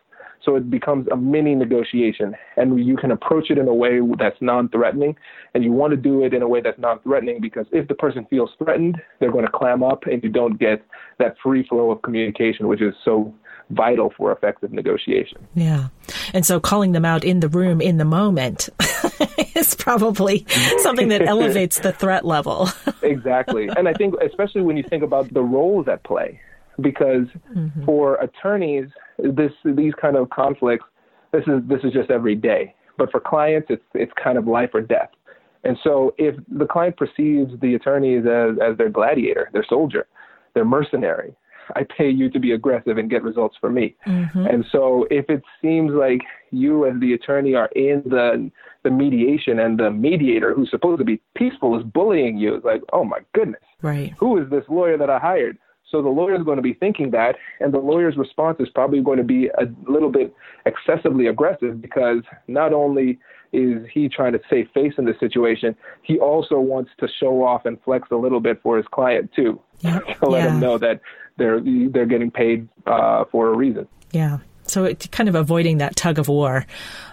So 0.45 0.55
it 0.55 0.71
becomes 0.71 1.09
a 1.11 1.17
mini 1.17 1.55
negotiation, 1.55 2.37
and 2.57 2.87
you 2.87 2.97
can 2.97 3.11
approach 3.11 3.51
it 3.51 3.59
in 3.59 3.67
a 3.67 3.75
way 3.75 4.01
that's 4.17 4.37
non 4.41 4.69
threatening. 4.69 5.17
And 5.55 5.65
you 5.65 5.73
want 5.73 5.91
to 5.91 5.97
do 5.97 6.25
it 6.25 6.33
in 6.33 6.43
a 6.43 6.49
way 6.49 6.61
that's 6.61 6.79
non 6.79 7.01
threatening 7.01 7.41
because 7.41 7.67
if 7.73 7.89
the 7.89 7.95
person 7.95 8.27
feels 8.31 8.51
threatened, 8.59 8.97
they're 9.19 9.33
going 9.33 9.45
to 9.45 9.51
clam 9.51 9.83
up, 9.83 10.05
and 10.05 10.23
you 10.23 10.29
don't 10.31 10.57
get 10.59 10.85
that 11.19 11.37
free 11.43 11.67
flow 11.67 11.91
of 11.91 12.03
communication, 12.03 12.69
which 12.69 12.83
is 12.83 12.95
so 13.05 13.35
vital 13.71 14.13
for 14.17 14.33
effective 14.33 14.73
negotiation. 14.73 15.47
Yeah. 15.55 15.89
And 16.33 16.47
so 16.47 16.61
calling 16.61 16.93
them 16.93 17.05
out 17.05 17.25
in 17.25 17.41
the 17.41 17.49
room 17.49 17.81
in 17.81 17.99
the 17.99 18.05
moment 18.05 18.69
is 19.55 19.75
probably 19.75 20.47
something 20.79 21.09
that 21.09 21.23
elevates 21.23 21.81
the 21.81 21.93
threat 21.93 22.25
level. 22.25 22.69
exactly. 23.03 23.69
And 23.77 23.89
I 23.89 23.93
think, 23.95 24.15
especially 24.23 24.63
when 24.63 24.77
you 24.77 24.85
think 24.85 25.03
about 25.03 25.33
the 25.33 25.43
roles 25.43 25.89
at 25.89 26.03
play, 26.05 26.41
because 26.81 27.27
mm-hmm. 27.55 27.85
for 27.85 28.17
attorneys, 28.17 28.89
this 29.19 29.53
these 29.65 29.95
kind 30.01 30.17
of 30.17 30.31
conflicts, 30.31 30.85
this 31.33 31.43
is 31.47 31.63
this 31.67 31.81
is 31.83 31.93
just 31.93 32.11
every 32.11 32.35
day. 32.35 32.75
But 32.99 33.11
for 33.11 33.21
clients, 33.21 33.69
it's 33.71 33.85
it's 33.95 34.13
kind 34.23 34.39
of 34.39 34.47
life 34.47 34.71
or 34.75 34.81
death. 34.81 35.11
And 35.65 35.77
so 35.83 36.15
if 36.17 36.37
the 36.49 36.67
client 36.67 36.97
perceives 36.97 37.53
the 37.61 37.75
attorneys 37.75 38.25
as, 38.25 38.57
as 38.63 38.79
their 38.79 38.89
gladiator, 38.89 39.51
their 39.53 39.65
soldier, 39.69 40.07
their 40.57 40.65
mercenary, 40.65 41.37
I 41.77 41.83
pay 41.85 42.09
you 42.09 42.31
to 42.31 42.41
be 42.41 42.53
aggressive 42.53 42.99
and 42.99 43.11
get 43.11 43.23
results 43.23 43.57
for 43.61 43.71
me. 43.71 43.95
Mm-hmm. 44.07 44.47
And 44.47 44.65
so 44.71 45.07
if 45.11 45.29
it 45.29 45.43
seems 45.61 45.93
like 45.93 46.21
you 46.51 46.87
as 46.87 46.95
the 47.01 47.13
attorney 47.13 47.55
are 47.55 47.71
in 47.77 48.03
the 48.05 48.51
the 48.85 48.91
mediation 48.91 49.59
and 49.59 49.79
the 49.79 49.91
mediator 49.91 50.55
who's 50.55 50.71
supposed 50.71 51.01
to 51.01 51.05
be 51.05 51.21
peaceful 51.37 51.77
is 51.77 51.85
bullying 51.85 52.37
you, 52.39 52.55
it's 52.55 52.65
like, 52.65 52.83
oh 52.93 53.05
my 53.05 53.19
goodness. 53.35 53.63
Right. 53.83 54.15
Who 54.19 54.41
is 54.41 54.49
this 54.49 54.63
lawyer 54.69 54.97
that 54.97 55.11
I 55.11 55.19
hired? 55.19 55.59
So 55.91 56.03
the 56.03 56.09
lawyer 56.09 56.37
is 56.37 56.45
going 56.45 56.57
to 56.57 56.63
be 56.63 56.75
thinking 56.75 57.11
that, 57.13 57.37
and 57.61 57.73
the 57.73 57.79
lawyer's 57.79 58.17
response 58.17 58.59
is 58.61 58.69
probably 58.75 59.01
going 59.03 59.19
to 59.19 59.25
be 59.25 59.49
a 59.49 59.67
little 59.89 60.11
bit 60.11 60.35
excessively 60.67 61.27
aggressive 61.27 61.81
because 61.81 62.23
not 62.49 62.73
only 62.73 63.19
is 63.53 63.87
he 63.93 64.09
trying 64.09 64.33
to 64.33 64.41
save 64.51 64.69
face 64.73 64.95
in 64.99 65.05
this 65.05 65.19
situation, 65.21 65.77
he 66.03 66.19
also 66.19 66.59
wants 66.59 66.91
to 66.99 67.09
show 67.09 67.45
off 67.45 67.67
and 67.67 67.81
flex 67.83 68.09
a 68.11 68.17
little 68.17 68.41
bit 68.41 68.61
for 68.63 68.77
his 68.77 68.87
client 68.87 69.31
too, 69.35 69.61
to 69.81 70.01
let 70.23 70.45
yeah. 70.45 70.51
him 70.51 70.61
know 70.61 70.79
that 70.79 71.01
they're 71.37 71.61
they're 71.61 72.07
getting 72.07 72.31
paid 72.31 72.69
uh, 72.87 73.25
for 73.31 73.49
a 73.49 73.57
reason. 73.57 73.87
Yeah. 74.13 74.39
So 74.69 74.85
it's 74.85 75.07
kind 75.09 75.29
of 75.29 75.35
avoiding 75.35 75.79
that 75.79 75.97
tug 75.97 76.19
of 76.19 76.29
war 76.29 76.67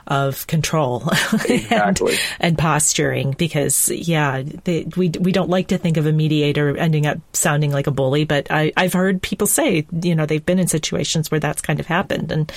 of 0.08 0.46
control 0.48 1.02
exactly. 1.48 2.14
and, 2.14 2.22
and, 2.40 2.58
posturing 2.58 3.32
because 3.32 3.90
yeah 3.90 4.44
they, 4.66 4.86
we 4.98 5.10
we 5.20 5.32
don't 5.32 5.50
like 5.50 5.68
to 5.70 5.78
think 5.78 5.96
of 5.96 6.06
a 6.06 6.12
mediator 6.12 6.76
ending 6.78 7.06
up 7.06 7.18
sounding 7.34 7.72
like 7.72 7.88
a 7.88 7.92
bully 7.92 8.26
but 8.26 8.48
I, 8.50 8.74
I've 8.76 8.92
heard 8.92 9.22
people 9.22 9.48
say 9.48 9.88
you 10.02 10.14
know 10.14 10.26
they've 10.26 10.46
been 10.46 10.60
in 10.60 10.68
situations 10.68 11.32
where 11.32 11.40
that's 11.40 11.62
kind 11.62 11.80
of 11.80 11.88
happened 11.88 12.34
and 12.34 12.52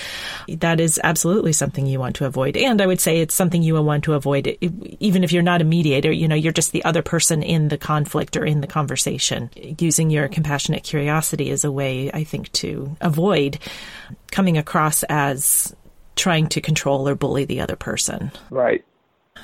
that 0.49 0.81
is 0.81 1.01
absolutely 1.05 1.53
something 1.53 1.87
you 1.87 2.01
want 2.01 2.17
to 2.17 2.25
avoid 2.25 2.57
and 2.57 2.83
I 2.83 2.87
would 2.87 3.01
say 3.01 3.21
it's 3.21 3.35
something 3.35 3.63
you 3.63 3.81
want 3.81 4.05
to 4.05 4.15
avoid 4.15 4.57
even 4.99 5.23
if 5.23 5.31
you're 5.31 5.43
not 5.43 5.61
a 5.61 5.65
mediator 5.65 6.11
you 6.11 6.27
know 6.27 6.35
you're 6.35 6.53
just 6.53 6.73
the 6.73 6.85
other 6.85 7.03
person 7.03 7.45
in 7.45 7.69
the 7.69 7.79
conflict 7.79 8.37
or 8.37 8.45
in 8.45 8.61
the 8.61 8.67
conversation 8.67 9.51
using 9.79 10.11
your 10.11 10.27
compassionate 10.29 10.83
curiosity 10.83 11.51
is 11.51 11.65
a 11.65 11.71
way 11.71 12.11
I 12.13 12.25
think 12.25 12.51
to 12.53 12.97
avoid 13.01 13.61
coming 14.31 14.59
across 14.59 15.03
as 15.05 15.75
trying 16.17 16.49
to 16.49 16.61
control 16.61 17.09
or 17.09 17.15
bully 17.15 17.45
the 17.45 17.61
other 17.61 17.77
person. 17.77 18.31
Right. 18.51 18.85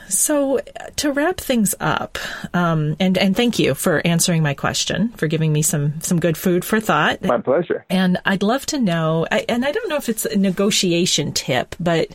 So, 0.08 0.60
to 0.96 1.12
wrap 1.12 1.38
things 1.38 1.74
up, 1.80 2.18
um, 2.54 2.96
and 2.98 3.16
and 3.16 3.36
thank 3.36 3.58
you 3.58 3.74
for 3.74 4.00
answering 4.06 4.42
my 4.42 4.54
question, 4.54 5.10
for 5.10 5.26
giving 5.26 5.52
me 5.52 5.62
some 5.62 6.00
some 6.00 6.18
good 6.18 6.36
food 6.36 6.64
for 6.64 6.80
thought. 6.80 7.22
My 7.22 7.40
pleasure. 7.40 7.84
And 7.88 8.18
I'd 8.24 8.42
love 8.42 8.66
to 8.66 8.78
know, 8.78 9.26
I, 9.30 9.44
and 9.48 9.64
I 9.64 9.72
don't 9.72 9.88
know 9.88 9.96
if 9.96 10.08
it's 10.08 10.24
a 10.24 10.36
negotiation 10.36 11.32
tip, 11.32 11.76
but 11.78 12.08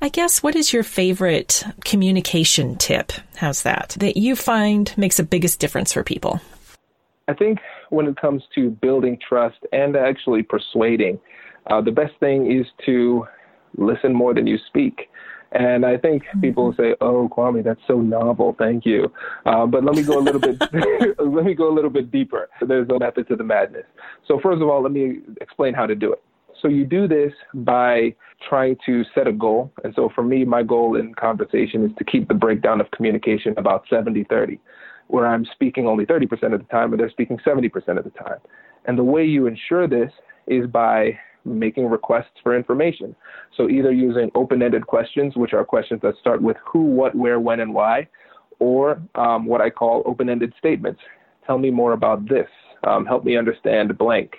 I 0.00 0.08
guess 0.08 0.42
what 0.42 0.56
is 0.56 0.72
your 0.72 0.82
favorite 0.82 1.64
communication 1.84 2.76
tip? 2.76 3.12
How's 3.36 3.62
that 3.62 3.96
that 3.98 4.16
you 4.16 4.36
find 4.36 4.92
makes 4.96 5.16
the 5.16 5.22
biggest 5.22 5.58
difference 5.58 5.92
for 5.92 6.04
people? 6.04 6.40
I 7.28 7.34
think 7.34 7.58
when 7.90 8.06
it 8.06 8.16
comes 8.16 8.42
to 8.54 8.70
building 8.70 9.18
trust 9.26 9.58
and 9.72 9.96
actually 9.96 10.42
persuading, 10.42 11.18
uh, 11.66 11.80
the 11.80 11.90
best 11.90 12.14
thing 12.20 12.50
is 12.50 12.66
to 12.86 13.26
listen 13.76 14.12
more 14.12 14.34
than 14.34 14.46
you 14.46 14.58
speak. 14.68 15.08
And 15.52 15.84
I 15.84 15.98
think 15.98 16.22
mm-hmm. 16.24 16.40
people 16.40 16.74
say, 16.76 16.94
"Oh, 17.00 17.28
Kwame, 17.28 17.62
that's 17.62 17.80
so 17.86 18.00
novel. 18.00 18.56
Thank 18.58 18.86
you." 18.86 19.12
Uh, 19.44 19.66
but 19.66 19.84
let 19.84 19.94
me 19.94 20.02
go 20.02 20.18
a 20.18 20.20
little 20.20 20.40
bit. 20.40 20.60
let 21.18 21.44
me 21.44 21.54
go 21.54 21.70
a 21.70 21.74
little 21.74 21.90
bit 21.90 22.10
deeper. 22.10 22.48
There's 22.66 22.88
a 22.88 22.98
method 22.98 23.28
to 23.28 23.36
the 23.36 23.44
madness. 23.44 23.84
So 24.26 24.40
first 24.42 24.62
of 24.62 24.68
all, 24.68 24.82
let 24.82 24.92
me 24.92 25.18
explain 25.40 25.74
how 25.74 25.86
to 25.86 25.94
do 25.94 26.12
it. 26.12 26.22
So 26.60 26.68
you 26.68 26.84
do 26.84 27.08
this 27.08 27.32
by 27.52 28.14
trying 28.48 28.76
to 28.86 29.04
set 29.14 29.26
a 29.26 29.32
goal. 29.32 29.72
And 29.82 29.92
so 29.94 30.10
for 30.14 30.22
me, 30.22 30.44
my 30.44 30.62
goal 30.62 30.96
in 30.96 31.12
conversation 31.14 31.84
is 31.84 31.90
to 31.98 32.04
keep 32.04 32.28
the 32.28 32.34
breakdown 32.34 32.80
of 32.80 32.90
communication 32.92 33.54
about 33.58 33.84
70-30, 33.90 34.58
where 35.08 35.26
I'm 35.26 35.44
speaking 35.52 35.88
only 35.88 36.06
30% 36.06 36.54
of 36.54 36.60
the 36.60 36.66
time, 36.70 36.92
and 36.92 37.00
they're 37.00 37.10
speaking 37.10 37.38
70% 37.44 37.98
of 37.98 38.04
the 38.04 38.10
time. 38.10 38.38
And 38.84 38.96
the 38.96 39.04
way 39.04 39.24
you 39.24 39.46
ensure 39.46 39.88
this 39.88 40.12
is 40.46 40.66
by 40.68 41.18
making 41.44 41.86
requests 41.86 42.38
for 42.42 42.56
information. 42.56 43.14
So 43.56 43.68
either 43.68 43.92
using 43.92 44.30
open-ended 44.34 44.86
questions, 44.86 45.36
which 45.36 45.52
are 45.52 45.64
questions 45.64 46.00
that 46.02 46.14
start 46.20 46.42
with 46.42 46.56
who, 46.64 46.82
what, 46.82 47.14
where, 47.14 47.40
when, 47.40 47.60
and 47.60 47.74
why, 47.74 48.08
or 48.58 49.02
um, 49.14 49.46
what 49.46 49.60
I 49.60 49.70
call 49.70 50.02
open-ended 50.06 50.54
statements. 50.58 51.00
Tell 51.46 51.58
me 51.58 51.70
more 51.70 51.92
about 51.92 52.28
this. 52.28 52.48
Um, 52.84 53.04
help 53.06 53.24
me 53.24 53.36
understand 53.36 53.96
blank. 53.98 54.36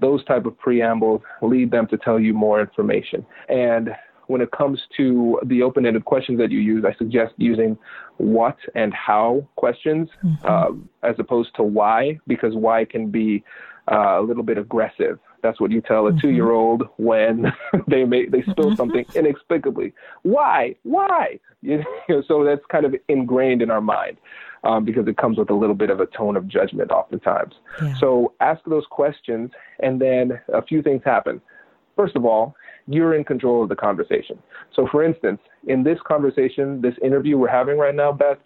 Those 0.00 0.24
type 0.24 0.46
of 0.46 0.58
preambles 0.58 1.22
lead 1.42 1.70
them 1.70 1.86
to 1.88 1.96
tell 1.96 2.20
you 2.20 2.34
more 2.34 2.60
information. 2.60 3.24
And 3.48 3.90
when 4.26 4.40
it 4.40 4.50
comes 4.50 4.80
to 4.96 5.40
the 5.44 5.62
open-ended 5.62 6.04
questions 6.04 6.38
that 6.38 6.50
you 6.50 6.58
use, 6.58 6.84
I 6.84 6.94
suggest 6.96 7.34
using 7.36 7.78
what 8.16 8.56
and 8.74 8.92
how 8.92 9.46
questions 9.56 10.08
mm-hmm. 10.24 10.46
uh, 10.46 11.08
as 11.08 11.16
opposed 11.18 11.54
to 11.56 11.62
why, 11.62 12.18
because 12.26 12.54
why 12.54 12.84
can 12.84 13.10
be 13.10 13.44
uh, 13.90 14.20
a 14.20 14.22
little 14.22 14.42
bit 14.42 14.58
aggressive. 14.58 15.18
That's 15.46 15.60
what 15.60 15.70
you 15.70 15.80
tell 15.80 16.08
a 16.08 16.10
mm-hmm. 16.10 16.18
two-year-old 16.18 16.88
when 16.96 17.52
they 17.86 18.04
may, 18.04 18.26
they 18.26 18.42
spill 18.42 18.66
mm-hmm. 18.66 18.74
something 18.74 19.04
inexplicably. 19.14 19.92
Why? 20.22 20.74
Why? 20.82 21.38
You 21.62 21.82
know, 22.08 22.22
so 22.28 22.44
that's 22.44 22.64
kind 22.70 22.86
of 22.86 22.94
ingrained 23.08 23.60
in 23.60 23.72
our 23.72 23.80
mind 23.80 24.18
um, 24.62 24.84
because 24.84 25.08
it 25.08 25.16
comes 25.16 25.36
with 25.36 25.50
a 25.50 25.54
little 25.54 25.74
bit 25.74 25.90
of 25.90 25.98
a 25.98 26.06
tone 26.06 26.36
of 26.36 26.46
judgment 26.46 26.92
oftentimes. 26.92 27.54
Yeah. 27.82 27.94
So 27.98 28.34
ask 28.38 28.60
those 28.66 28.84
questions, 28.88 29.50
and 29.80 30.00
then 30.00 30.38
a 30.52 30.62
few 30.62 30.80
things 30.80 31.02
happen. 31.04 31.40
First 31.96 32.14
of 32.14 32.24
all, 32.24 32.54
you're 32.86 33.14
in 33.14 33.24
control 33.24 33.64
of 33.64 33.68
the 33.68 33.74
conversation. 33.74 34.38
So, 34.76 34.86
for 34.92 35.02
instance, 35.02 35.40
in 35.66 35.82
this 35.82 35.98
conversation, 36.06 36.80
this 36.80 36.94
interview 37.02 37.36
we're 37.36 37.48
having 37.48 37.78
right 37.78 37.94
now, 37.94 38.12
Beth, 38.12 38.38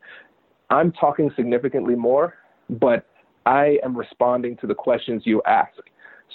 I'm 0.71 0.93
talking 0.93 1.31
significantly 1.37 1.97
more, 1.97 2.37
but 2.71 3.07
I 3.45 3.79
am 3.85 3.95
responding 3.95 4.57
to 4.59 4.67
the 4.67 4.75
questions 4.75 5.25
you 5.27 5.43
ask. 5.47 5.77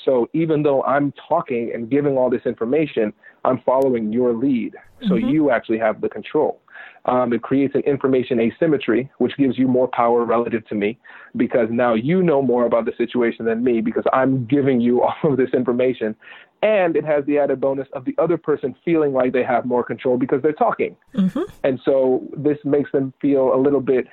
So 0.03 0.29
even 0.34 0.63
though 0.63 0.84
I'm 0.84 1.13
talking 1.27 1.71
and 1.73 1.89
giving 1.89 2.17
all 2.17 2.29
this 2.29 2.45
information, 2.45 3.13
I'm 3.43 3.62
following 3.65 4.12
your 4.12 4.34
lead. 4.34 4.75
So 5.03 5.12
mm-hmm. 5.12 5.29
you 5.29 5.51
actually 5.51 5.79
have 5.79 6.01
the 6.01 6.10
control. 6.10 6.60
Um, 7.05 7.34
it 7.34 7.43
creates 7.43 7.75
an 7.75 7.81
information 7.81 8.39
asymmetry, 8.39 9.10
which 9.19 9.38
gives 9.38 9.58
you 9.60 9.67
more 9.67 9.88
power 9.88 10.25
relative 10.25 10.67
to 10.67 10.75
me 10.75 10.97
because 11.36 11.67
now 11.69 11.93
you 11.93 12.23
know 12.23 12.41
more 12.41 12.65
about 12.65 12.86
the 12.86 12.93
situation 12.97 13.45
than 13.45 13.63
me 13.63 13.79
because 13.81 14.03
I'm 14.12 14.45
giving 14.45 14.81
you 14.81 15.03
all 15.03 15.15
of 15.23 15.38
this 15.38 15.51
information. 15.53 16.15
And 16.63 16.95
it 16.95 17.05
has 17.05 17.23
the 17.25 17.38
added 17.38 17.62
bonus 17.62 17.88
of 17.93 18.05
the 18.05 18.15
other 18.17 18.38
person 18.38 18.75
feeling 18.84 19.13
like 19.13 19.34
they 19.34 19.43
have 19.43 19.65
more 19.65 19.84
control 19.84 20.17
because 20.17 20.41
they're 20.41 20.51
talking. 20.51 20.95
Mm-hmm. 21.13 21.43
And 21.63 21.79
so 21.86 22.23
this 22.36 22.58
makes 22.63 22.91
them 22.91 23.13
feel 23.21 23.53
a 23.53 23.60
little 23.60 23.81
bit, 23.81 24.08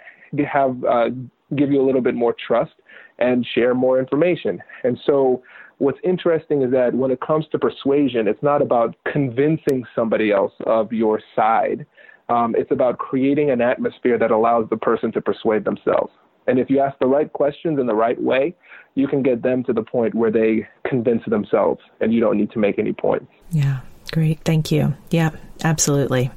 have, 0.46 0.84
uh, 0.84 1.08
give 1.56 1.72
you 1.72 1.80
a 1.80 1.86
little 1.86 2.02
bit 2.02 2.14
more 2.14 2.34
trust 2.46 2.72
and 3.18 3.46
share 3.54 3.74
more 3.74 3.98
information. 3.98 4.62
And 4.84 4.98
so 5.06 5.42
what's 5.82 5.98
interesting 6.04 6.62
is 6.62 6.70
that 6.70 6.94
when 6.94 7.10
it 7.10 7.20
comes 7.20 7.44
to 7.50 7.58
persuasion, 7.58 8.28
it's 8.28 8.42
not 8.42 8.62
about 8.62 8.94
convincing 9.10 9.84
somebody 9.96 10.30
else 10.30 10.52
of 10.64 10.92
your 10.92 11.20
side. 11.34 11.84
Um, 12.28 12.54
it's 12.56 12.70
about 12.70 12.98
creating 12.98 13.50
an 13.50 13.60
atmosphere 13.60 14.16
that 14.16 14.30
allows 14.30 14.70
the 14.70 14.76
person 14.76 15.10
to 15.10 15.20
persuade 15.20 15.64
themselves. 15.64 16.12
And 16.46 16.60
if 16.60 16.70
you 16.70 16.78
ask 16.78 16.96
the 17.00 17.06
right 17.06 17.32
questions 17.32 17.80
in 17.80 17.86
the 17.86 17.96
right 17.96 18.20
way, 18.20 18.54
you 18.94 19.08
can 19.08 19.24
get 19.24 19.42
them 19.42 19.64
to 19.64 19.72
the 19.72 19.82
point 19.82 20.14
where 20.14 20.30
they 20.30 20.68
convince 20.88 21.24
themselves 21.26 21.80
and 22.00 22.14
you 22.14 22.20
don't 22.20 22.36
need 22.36 22.52
to 22.52 22.60
make 22.60 22.78
any 22.78 22.92
points. 22.92 23.26
Yeah, 23.50 23.80
great. 24.12 24.38
Thank 24.44 24.70
you. 24.70 24.94
Yeah, 25.10 25.30
absolutely. 25.64 26.30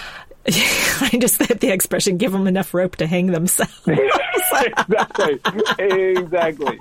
I 0.46 1.10
just 1.18 1.36
said 1.36 1.60
the 1.60 1.70
expression 1.70 2.18
give 2.18 2.32
them 2.32 2.46
enough 2.46 2.74
rope 2.74 2.96
to 2.96 3.06
hang 3.06 3.28
themselves. 3.28 3.80
exactly. 3.86 5.40
Exactly. 5.78 6.80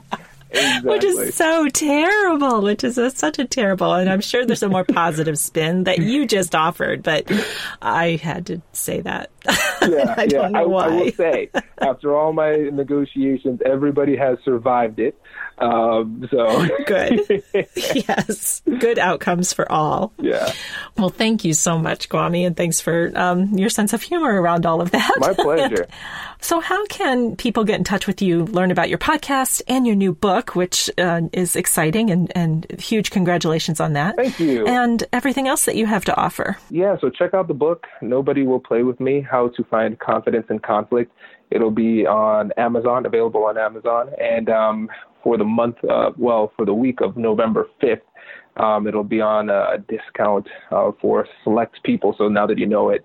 Exactly. 0.50 0.90
Which 0.90 1.04
is 1.04 1.36
so 1.36 1.68
terrible, 1.70 2.62
which 2.62 2.84
is 2.84 2.98
a, 2.98 3.10
such 3.12 3.38
a 3.40 3.46
terrible, 3.46 3.94
and 3.94 4.10
I'm 4.10 4.22
sure 4.22 4.46
there's 4.46 4.64
a 4.64 4.70
more 4.70 4.84
positive 4.86 5.38
spin 5.38 5.84
that 5.84 6.00
you 6.00 6.26
just 6.26 6.56
offered, 6.56 7.04
but 7.04 7.30
I 7.82 8.16
had 8.16 8.46
to 8.48 8.62
say 8.74 9.02
that. 9.02 9.30
Yeah, 9.80 10.16
I 10.18 10.28
yeah. 10.30 10.40
I, 10.54 10.62
I 10.62 10.66
will 10.66 11.12
say, 11.12 11.50
after 11.78 12.14
all 12.14 12.34
my 12.34 12.52
negotiations, 12.56 13.62
everybody 13.66 14.18
has 14.18 14.38
survived 14.44 15.00
it. 15.00 15.18
Um, 15.60 16.28
so 16.30 16.68
good. 16.86 17.44
yes, 17.76 18.62
good 18.80 19.00
outcomes 19.00 19.54
for 19.54 19.70
all. 19.72 20.14
Yeah. 20.20 20.52
Well, 20.98 21.10
thank 21.10 21.44
you 21.44 21.54
so 21.54 21.80
much, 21.80 22.10
Kwame, 22.10 22.46
and 22.46 22.56
thanks 22.56 22.80
for 22.80 23.12
um, 23.16 23.58
your 23.58 23.70
sense 23.70 23.94
of 23.94 24.02
humor 24.02 24.40
around 24.40 24.66
all 24.66 24.82
of 24.82 24.92
that. 24.92 25.12
My 25.18 25.34
pleasure. 25.34 25.88
so, 26.42 26.60
how 26.60 26.86
can 26.88 27.36
people 27.36 27.64
get 27.64 27.76
in 27.78 27.84
touch 27.84 28.06
with 28.06 28.22
you, 28.22 28.46
learn 28.46 28.72
about 28.72 28.90
your 28.90 29.00
podcast 29.00 29.62
and 29.68 29.88
your 29.88 29.96
new 29.96 30.14
book, 30.14 30.56
which 30.56 30.90
uh, 30.98 31.22
is 31.34 31.56
exciting 31.56 32.12
and, 32.12 32.32
and 32.36 32.80
huge 32.80 33.10
congratulations 33.10 33.80
on 33.80 33.94
that? 33.94 34.16
Thank 34.16 34.40
you. 34.40 34.68
And 34.68 35.04
everything 35.12 35.48
else 35.48 35.66
that 35.66 35.76
you 35.76 35.88
have 35.88 36.06
to 36.06 36.16
offer. 36.16 36.58
Yeah, 36.70 36.98
so 37.02 37.10
check 37.10 37.34
out 37.34 37.48
the 37.48 37.54
book, 37.54 37.88
Nobody 38.02 38.44
Will 38.44 38.60
Play 38.60 38.84
With 38.84 39.00
Me 39.00 39.22
How 39.22 39.50
to 39.50 39.64
Find 39.64 39.98
Confidence 40.00 40.48
in 40.50 40.60
Conflict. 40.60 41.12
It'll 41.50 41.72
be 41.72 42.06
on 42.06 42.52
Amazon, 42.58 43.06
available 43.06 43.46
on 43.46 43.58
Amazon. 43.58 44.12
And 44.20 44.50
um, 44.50 44.90
for 45.28 45.38
the 45.38 45.44
month, 45.44 45.76
uh, 45.84 46.12
well, 46.16 46.54
for 46.56 46.66
the 46.66 46.74
week 46.74 47.02
of 47.02 47.18
November 47.18 47.68
5th, 47.84 48.00
um, 48.56 48.88
it'll 48.88 49.04
be 49.04 49.20
on 49.20 49.50
a 49.50 49.78
discount 49.90 50.48
uh, 50.72 50.92
for 51.02 51.28
select 51.44 51.84
people. 51.84 52.16
So 52.18 52.30
now 52.30 52.48
that 52.48 52.58
you 52.58 52.66
know 52.66 52.92
it, 52.92 53.04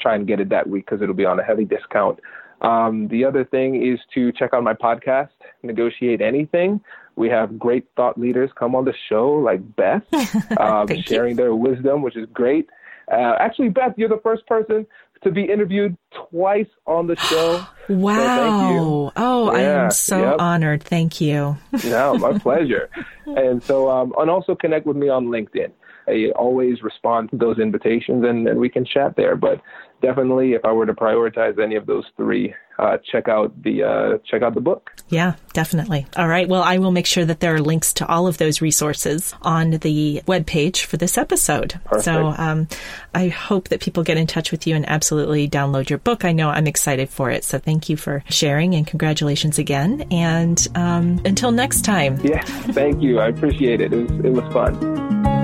try 0.00 0.14
and 0.14 0.28
get 0.28 0.38
it 0.38 0.48
that 0.50 0.68
week 0.68 0.86
because 0.86 1.02
it'll 1.02 1.16
be 1.16 1.24
on 1.24 1.40
a 1.40 1.42
heavy 1.42 1.64
discount. 1.64 2.20
Um, 2.60 3.08
the 3.08 3.24
other 3.24 3.44
thing 3.44 3.84
is 3.84 3.98
to 4.14 4.30
check 4.30 4.50
out 4.54 4.62
my 4.62 4.74
podcast, 4.74 5.30
Negotiate 5.64 6.20
Anything. 6.20 6.80
We 7.16 7.28
have 7.30 7.58
great 7.58 7.88
thought 7.96 8.16
leaders 8.16 8.50
come 8.56 8.76
on 8.76 8.84
the 8.84 8.94
show, 9.08 9.32
like 9.32 9.60
Beth, 9.74 10.04
um, 10.60 10.86
sharing 11.02 11.30
you. 11.30 11.36
their 11.36 11.56
wisdom, 11.56 12.00
which 12.00 12.16
is 12.16 12.28
great. 12.32 12.68
Uh, 13.10 13.34
actually, 13.40 13.70
Beth, 13.70 13.94
you're 13.96 14.08
the 14.08 14.20
first 14.22 14.46
person 14.46 14.86
to 15.24 15.32
be 15.32 15.42
interviewed 15.42 15.96
twice 16.30 16.68
on 16.86 17.08
the 17.08 17.16
show. 17.16 17.66
Wow. 17.88 19.08
So. 19.08 19.12
Oh, 19.16 19.48
I 19.50 19.60
am 19.60 19.90
so 19.90 20.20
yep. 20.20 20.36
honored. 20.38 20.82
Thank 20.82 21.20
you. 21.20 21.56
No, 21.84 22.16
my 22.18 22.38
pleasure. 22.38 22.90
And 23.26 23.60
so, 23.60 23.90
um, 23.90 24.14
and 24.18 24.30
also 24.30 24.54
connect 24.54 24.86
with 24.86 24.96
me 24.96 25.08
on 25.08 25.26
LinkedIn. 25.26 25.72
I 26.08 26.30
always 26.36 26.82
respond 26.82 27.30
to 27.30 27.36
those 27.36 27.58
invitations 27.58 28.24
and, 28.24 28.46
and 28.46 28.60
we 28.60 28.68
can 28.68 28.84
chat 28.84 29.14
there. 29.16 29.36
But 29.36 29.60
definitely, 30.02 30.52
if 30.52 30.64
I 30.64 30.72
were 30.72 30.86
to 30.86 30.94
prioritize 30.94 31.62
any 31.62 31.76
of 31.76 31.86
those 31.86 32.04
three, 32.16 32.54
uh, 32.78 32.98
check 33.10 33.28
out 33.28 33.62
the 33.62 33.82
uh, 33.82 34.18
check 34.30 34.42
out 34.42 34.54
the 34.54 34.60
book. 34.60 34.90
Yeah, 35.08 35.34
definitely. 35.52 36.06
All 36.16 36.28
right. 36.28 36.46
Well, 36.48 36.62
I 36.62 36.78
will 36.78 36.90
make 36.90 37.06
sure 37.06 37.24
that 37.24 37.40
there 37.40 37.54
are 37.54 37.60
links 37.60 37.94
to 37.94 38.06
all 38.06 38.26
of 38.26 38.38
those 38.38 38.60
resources 38.60 39.34
on 39.42 39.70
the 39.70 40.22
webpage 40.26 40.84
for 40.84 40.96
this 40.96 41.16
episode. 41.16 41.80
Perfect. 41.84 42.04
So 42.04 42.26
um, 42.36 42.68
I 43.14 43.28
hope 43.28 43.68
that 43.68 43.80
people 43.80 44.02
get 44.02 44.18
in 44.18 44.26
touch 44.26 44.50
with 44.52 44.66
you 44.66 44.74
and 44.74 44.88
absolutely 44.88 45.48
download 45.48 45.88
your 45.88 45.98
book. 45.98 46.24
I 46.24 46.32
know 46.32 46.50
I'm 46.50 46.66
excited 46.66 47.08
for 47.08 47.30
it. 47.30 47.44
So 47.44 47.58
thank 47.58 47.88
you 47.88 47.96
for 47.96 48.22
sharing 48.28 48.74
and 48.74 48.86
congratulations 48.86 49.58
again. 49.58 50.06
And 50.10 50.66
um, 50.74 51.20
until 51.24 51.52
next 51.52 51.84
time. 51.84 52.20
Yeah, 52.22 52.42
thank 52.42 53.02
you. 53.02 53.20
I 53.20 53.28
appreciate 53.28 53.80
it. 53.80 53.92
It 53.92 54.10
was 54.10 54.24
it 54.24 54.32
was 54.32 54.52
fun. 54.52 55.35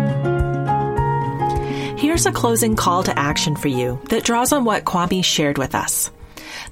Here's 2.02 2.26
a 2.26 2.32
closing 2.32 2.74
call 2.74 3.04
to 3.04 3.16
action 3.16 3.54
for 3.54 3.68
you 3.68 4.00
that 4.08 4.24
draws 4.24 4.50
on 4.50 4.64
what 4.64 4.84
Kwame 4.84 5.24
shared 5.24 5.56
with 5.56 5.72
us. 5.72 6.10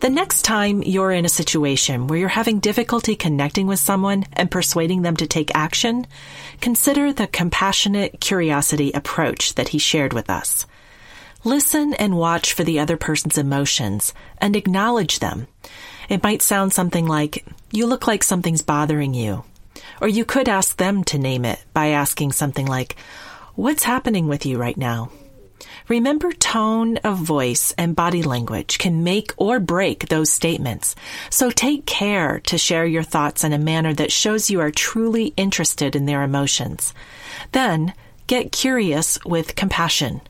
The 0.01 0.11
next 0.11 0.43
time 0.43 0.83
you're 0.83 1.13
in 1.13 1.25
a 1.25 1.29
situation 1.29 2.09
where 2.09 2.19
you're 2.19 2.29
having 2.29 2.59
difficulty 2.59 3.15
connecting 3.15 3.69
with 3.69 3.79
someone 3.79 4.25
and 4.33 4.51
persuading 4.51 5.03
them 5.03 5.17
to 5.19 5.29
take 5.29 5.55
action, 5.55 6.09
consider 6.61 7.13
the 7.13 7.29
compassionate 7.29 8.19
curiosity 8.19 8.91
approach 8.91 9.55
that 9.55 9.69
he 9.69 9.79
shared 9.79 10.13
with 10.13 10.29
us. 10.29 10.67
Listen 11.45 11.95
and 11.95 12.19
watch 12.19 12.53
for 12.53 12.65
the 12.65 12.81
other 12.81 12.97
person's 12.97 13.39
emotions 13.39 14.13
and 14.39 14.57
acknowledge 14.57 15.21
them. 15.21 15.47
It 16.09 16.25
might 16.25 16.43
sound 16.43 16.73
something 16.73 17.07
like, 17.07 17.47
you 17.71 17.87
look 17.87 18.09
like 18.09 18.25
something's 18.25 18.63
bothering 18.63 19.15
you. 19.15 19.45
Or 20.01 20.09
you 20.09 20.25
could 20.25 20.49
ask 20.49 20.77
them 20.77 21.05
to 21.05 21.19
name 21.19 21.45
it 21.45 21.61
by 21.73 21.91
asking 21.91 22.33
something 22.33 22.67
like, 22.67 22.97
what's 23.55 23.85
happening 23.85 24.29
with 24.29 24.47
you 24.47 24.59
right 24.59 24.77
now? 24.77 25.11
Remember, 25.89 26.33
tone 26.33 26.99
of 26.99 27.19
voice 27.19 27.75
and 27.77 27.97
body 27.97 28.23
language 28.23 28.79
can 28.79 29.03
make 29.03 29.33
or 29.37 29.59
break 29.59 30.09
those 30.09 30.31
statements. 30.31 30.95
So 31.31 31.51
take 31.51 31.85
care 31.85 32.41
to 32.47 32.59
share 32.59 32.87
your 32.87 33.03
thoughts 33.03 33.43
in 33.43 33.53
a 33.53 33.59
manner 33.59 33.93
that 33.95 34.13
shows 34.13 34.51
you 34.51 34.61
are 34.61 34.71
truly 34.71 35.35
interested 35.37 35.97
in 35.97 36.07
their 36.07 36.23
emotions. 36.23 36.95
Then, 37.53 37.93
get 38.29 38.53
curious 38.53 39.19
with 39.25 39.57
compassion. 39.57 40.21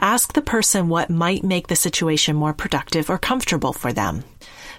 Ask 0.00 0.32
the 0.32 0.42
person 0.42 0.88
what 0.88 1.10
might 1.10 1.44
make 1.44 1.68
the 1.68 1.76
situation 1.76 2.34
more 2.34 2.52
productive 2.52 3.08
or 3.08 3.16
comfortable 3.16 3.72
for 3.72 3.92
them. 3.92 4.24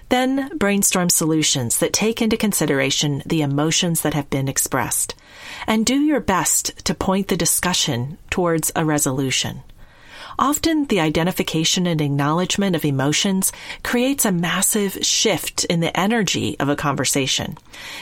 Then 0.08 0.56
brainstorm 0.56 1.08
solutions 1.08 1.78
that 1.78 1.92
take 1.92 2.22
into 2.22 2.36
consideration 2.36 3.22
the 3.26 3.42
emotions 3.42 4.02
that 4.02 4.14
have 4.14 4.30
been 4.30 4.48
expressed. 4.48 5.14
And 5.66 5.84
do 5.84 6.00
your 6.00 6.20
best 6.20 6.84
to 6.84 6.94
point 6.94 7.28
the 7.28 7.36
discussion 7.36 8.18
towards 8.30 8.72
a 8.74 8.84
resolution. 8.84 9.62
Often 10.38 10.86
the 10.86 11.00
identification 11.00 11.86
and 11.86 12.00
acknowledgement 12.00 12.76
of 12.76 12.84
emotions 12.84 13.52
creates 13.82 14.26
a 14.26 14.32
massive 14.32 14.98
shift 15.04 15.64
in 15.64 15.80
the 15.80 15.98
energy 15.98 16.58
of 16.60 16.68
a 16.68 16.76
conversation. 16.76 17.56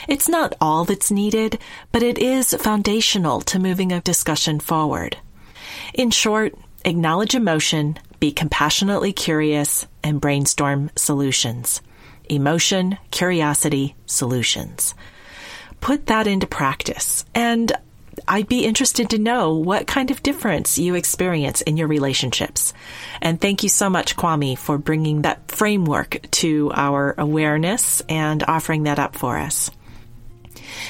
It's 0.09 0.27
not 0.27 0.53
all 0.59 0.83
that's 0.83 1.11
needed, 1.11 1.59
but 1.93 2.03
it 2.03 2.17
is 2.17 2.53
foundational 2.53 3.39
to 3.41 3.59
moving 3.59 3.93
a 3.93 4.01
discussion 4.01 4.59
forward. 4.59 5.17
In 5.93 6.11
short, 6.11 6.55
acknowledge 6.83 7.35
emotion, 7.35 7.97
be 8.19 8.33
compassionately 8.33 9.13
curious, 9.13 9.87
and 10.03 10.19
brainstorm 10.19 10.91
solutions. 10.97 11.81
Emotion, 12.27 12.97
curiosity, 13.11 13.95
solutions. 14.07 14.93
Put 15.85 16.07
that 16.07 16.25
into 16.25 16.47
practice 16.47 17.25
and 17.35 17.71
I'd 18.27 18.47
be 18.47 18.65
interested 18.65 19.11
to 19.11 19.19
know 19.19 19.53
what 19.53 19.85
kind 19.85 20.09
of 20.09 20.23
difference 20.23 20.79
you 20.79 20.95
experience 20.95 21.61
in 21.61 21.77
your 21.77 21.87
relationships. 21.87 22.73
And 23.21 23.39
thank 23.39 23.61
you 23.61 23.69
so 23.69 23.87
much, 23.87 24.15
Kwame, 24.15 24.57
for 24.57 24.79
bringing 24.79 25.21
that 25.21 25.51
framework 25.51 26.21
to 26.41 26.71
our 26.73 27.13
awareness 27.19 28.01
and 28.09 28.41
offering 28.47 28.85
that 28.85 28.97
up 28.97 29.15
for 29.15 29.37
us. 29.37 29.69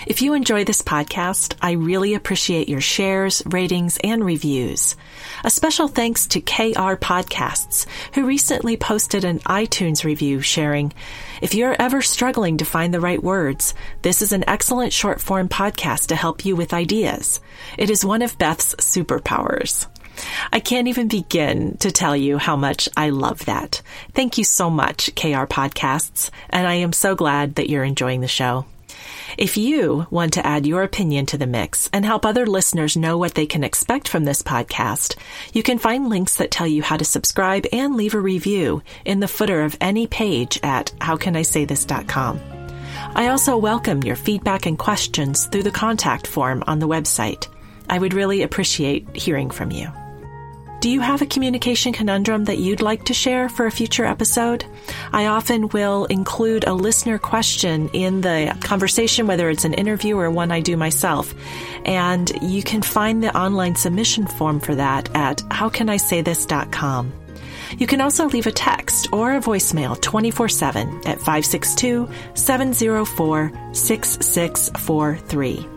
If 0.08 0.22
you 0.22 0.34
enjoy 0.34 0.64
this 0.64 0.82
podcast, 0.82 1.56
I 1.62 1.72
really 1.72 2.14
appreciate 2.14 2.70
your 2.70 2.82
shares, 2.82 3.42
ratings, 3.46 3.98
and 4.04 4.24
reviews. 4.24 4.96
A 5.44 5.50
special 5.50 5.88
thanks 5.88 6.28
to 6.28 6.42
KR 6.42 6.96
Podcasts, 6.96 7.86
who 8.14 8.26
recently 8.26 8.78
posted 8.78 9.24
an 9.24 9.40
iTunes 9.40 10.04
review 10.04 10.42
sharing, 10.42 10.94
if 11.42 11.54
you're 11.54 11.76
ever 11.80 12.02
struggling 12.02 12.58
to 12.58 12.66
find 12.66 12.94
the 12.94 13.00
right 13.00 13.22
words, 13.22 13.74
this 14.02 14.22
is 14.22 14.32
an 14.32 14.48
excellent 14.48 14.94
short 14.94 15.22
form 15.22 15.50
podcast 15.50 16.08
to 16.08 16.16
help 16.16 16.46
you 16.46 16.56
with 16.56 16.74
ideas. 16.74 17.42
It 17.78 17.90
is 17.90 18.06
one 18.06 18.22
of 18.22 18.38
Beth's 18.38 18.76
superpowers. 18.76 19.88
I 20.52 20.60
can't 20.60 20.88
even 20.88 21.08
begin 21.08 21.78
to 21.78 21.92
tell 21.92 22.16
you 22.16 22.38
how 22.38 22.56
much 22.56 22.88
I 22.96 23.10
love 23.10 23.46
that. 23.46 23.82
Thank 24.14 24.38
you 24.38 24.44
so 24.44 24.70
much, 24.70 25.14
KR 25.16 25.46
Podcasts, 25.46 26.30
and 26.50 26.66
I 26.66 26.76
am 26.76 26.94
so 26.94 27.16
glad 27.16 27.56
that 27.56 27.70
you're 27.70 27.84
enjoying 27.84 28.22
the 28.22 28.28
show. 28.28 28.66
If 29.38 29.58
you 29.58 30.08
want 30.10 30.34
to 30.34 30.46
add 30.46 30.66
your 30.66 30.84
opinion 30.84 31.26
to 31.28 31.38
the 31.38 31.48
mix 31.48 31.90
and 31.92 32.06
help 32.06 32.26
other 32.26 32.46
listeners 32.46 32.96
know 32.96 33.18
what 33.18 33.34
they 33.34 33.46
can 33.46 33.64
expect 33.64 34.08
from 34.08 34.24
this 34.24 34.42
podcast, 34.42 35.16
you 35.54 35.64
can 35.64 35.78
find 35.78 36.10
links 36.10 36.38
that 36.38 36.52
tell 36.52 36.68
you 36.68 36.84
how 36.84 36.98
to 36.98 37.06
subscribe 37.06 37.66
and 37.72 37.96
leave 37.96 38.14
a 38.14 38.20
review 38.20 38.82
in 39.04 39.20
the 39.20 39.28
footer 39.28 39.62
of 39.62 39.78
any 39.82 40.08
page 40.08 40.60
at 40.64 40.92
howcanisaythis.com. 41.00 42.40
I 43.16 43.28
also 43.28 43.58
welcome 43.58 44.04
your 44.04 44.16
feedback 44.16 44.66
and 44.66 44.78
questions 44.78 45.48
through 45.48 45.64
the 45.64 45.72
contact 45.72 46.28
form 46.28 46.64
on 46.68 46.80
the 46.80 46.88
website. 46.88 47.48
I 47.90 48.00
would 48.00 48.14
really 48.14 48.42
appreciate 48.42 49.16
hearing 49.16 49.50
from 49.50 49.72
you. 49.72 49.92
Do 50.86 50.92
you 50.92 51.02
have 51.02 51.24
a 51.24 51.26
communication 51.26 51.94
conundrum 51.94 52.46
that 52.46 52.60
you'd 52.60 52.80
like 52.80 53.06
to 53.06 53.14
share 53.16 53.50
for 53.50 53.66
a 53.66 53.72
future 53.72 54.06
episode? 54.06 54.66
I 55.12 55.26
often 55.26 55.70
will 55.70 56.06
include 56.06 56.68
a 56.68 56.76
listener 56.76 57.18
question 57.18 57.90
in 57.90 58.22
the 58.22 58.56
conversation, 58.62 59.26
whether 59.26 59.50
it's 59.50 59.66
an 59.66 59.74
interview 59.74 60.16
or 60.16 60.30
one 60.30 60.52
I 60.52 60.60
do 60.60 60.78
myself. 60.78 61.34
And 61.86 62.32
you 62.44 62.62
can 62.62 62.84
find 62.84 63.24
the 63.24 63.36
online 63.36 63.76
submission 63.76 64.28
form 64.28 64.60
for 64.60 64.76
that 64.76 65.10
at 65.16 65.38
howcanisaythis.com. 65.50 67.14
You 67.80 67.88
can 67.88 68.00
also 68.00 68.28
leave 68.28 68.46
a 68.46 68.52
text 68.52 69.12
or 69.12 69.36
a 69.36 69.42
voicemail 69.42 70.00
24 70.00 70.50
7 70.50 70.88
at 71.08 71.18
562 71.18 72.08
704 72.36 73.52
6643. 73.74 75.68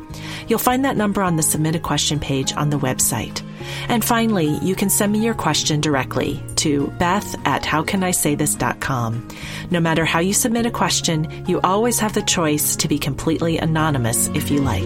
You'll 0.48 0.58
find 0.58 0.84
that 0.84 0.98
number 0.98 1.22
on 1.22 1.36
the 1.36 1.42
Submit 1.42 1.76
a 1.76 1.80
Question 1.80 2.20
page 2.20 2.52
on 2.52 2.68
the 2.68 2.78
website. 2.78 3.42
And 3.88 4.04
finally, 4.04 4.58
you 4.62 4.74
can 4.74 4.90
send 4.90 5.12
me 5.12 5.24
your 5.24 5.34
question 5.34 5.80
directly 5.80 6.42
to 6.56 6.88
beth 6.98 7.34
at 7.46 7.62
howcanisaythis.com. 7.62 9.28
No 9.70 9.80
matter 9.80 10.04
how 10.04 10.20
you 10.20 10.32
submit 10.32 10.66
a 10.66 10.70
question, 10.70 11.44
you 11.46 11.60
always 11.62 11.98
have 11.98 12.14
the 12.14 12.22
choice 12.22 12.76
to 12.76 12.88
be 12.88 12.98
completely 12.98 13.58
anonymous 13.58 14.28
if 14.28 14.50
you 14.50 14.60
like. 14.60 14.84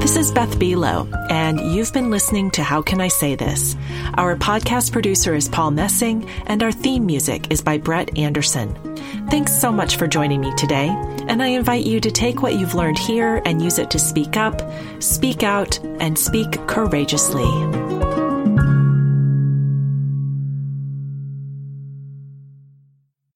This 0.00 0.16
is 0.16 0.30
Beth 0.30 0.58
Buelow, 0.58 1.08
and 1.30 1.58
you've 1.58 1.92
been 1.92 2.10
listening 2.10 2.50
to 2.52 2.62
How 2.62 2.82
Can 2.82 3.00
I 3.00 3.08
Say 3.08 3.34
This? 3.34 3.74
Our 4.14 4.36
podcast 4.36 4.92
producer 4.92 5.34
is 5.34 5.48
Paul 5.48 5.70
Messing, 5.70 6.28
and 6.46 6.62
our 6.62 6.70
theme 6.70 7.06
music 7.06 7.50
is 7.50 7.62
by 7.62 7.78
Brett 7.78 8.16
Anderson. 8.16 8.93
Thanks 9.30 9.52
so 9.52 9.72
much 9.72 9.96
for 9.96 10.06
joining 10.06 10.40
me 10.40 10.54
today, 10.54 10.88
and 11.28 11.42
I 11.42 11.48
invite 11.48 11.84
you 11.84 12.00
to 12.00 12.10
take 12.10 12.42
what 12.42 12.54
you've 12.54 12.74
learned 12.74 12.98
here 12.98 13.42
and 13.44 13.62
use 13.62 13.78
it 13.78 13.90
to 13.90 13.98
speak 13.98 14.36
up, 14.36 14.62
speak 15.02 15.42
out, 15.42 15.78
and 16.00 16.18
speak 16.18 16.66
courageously. 16.66 18.13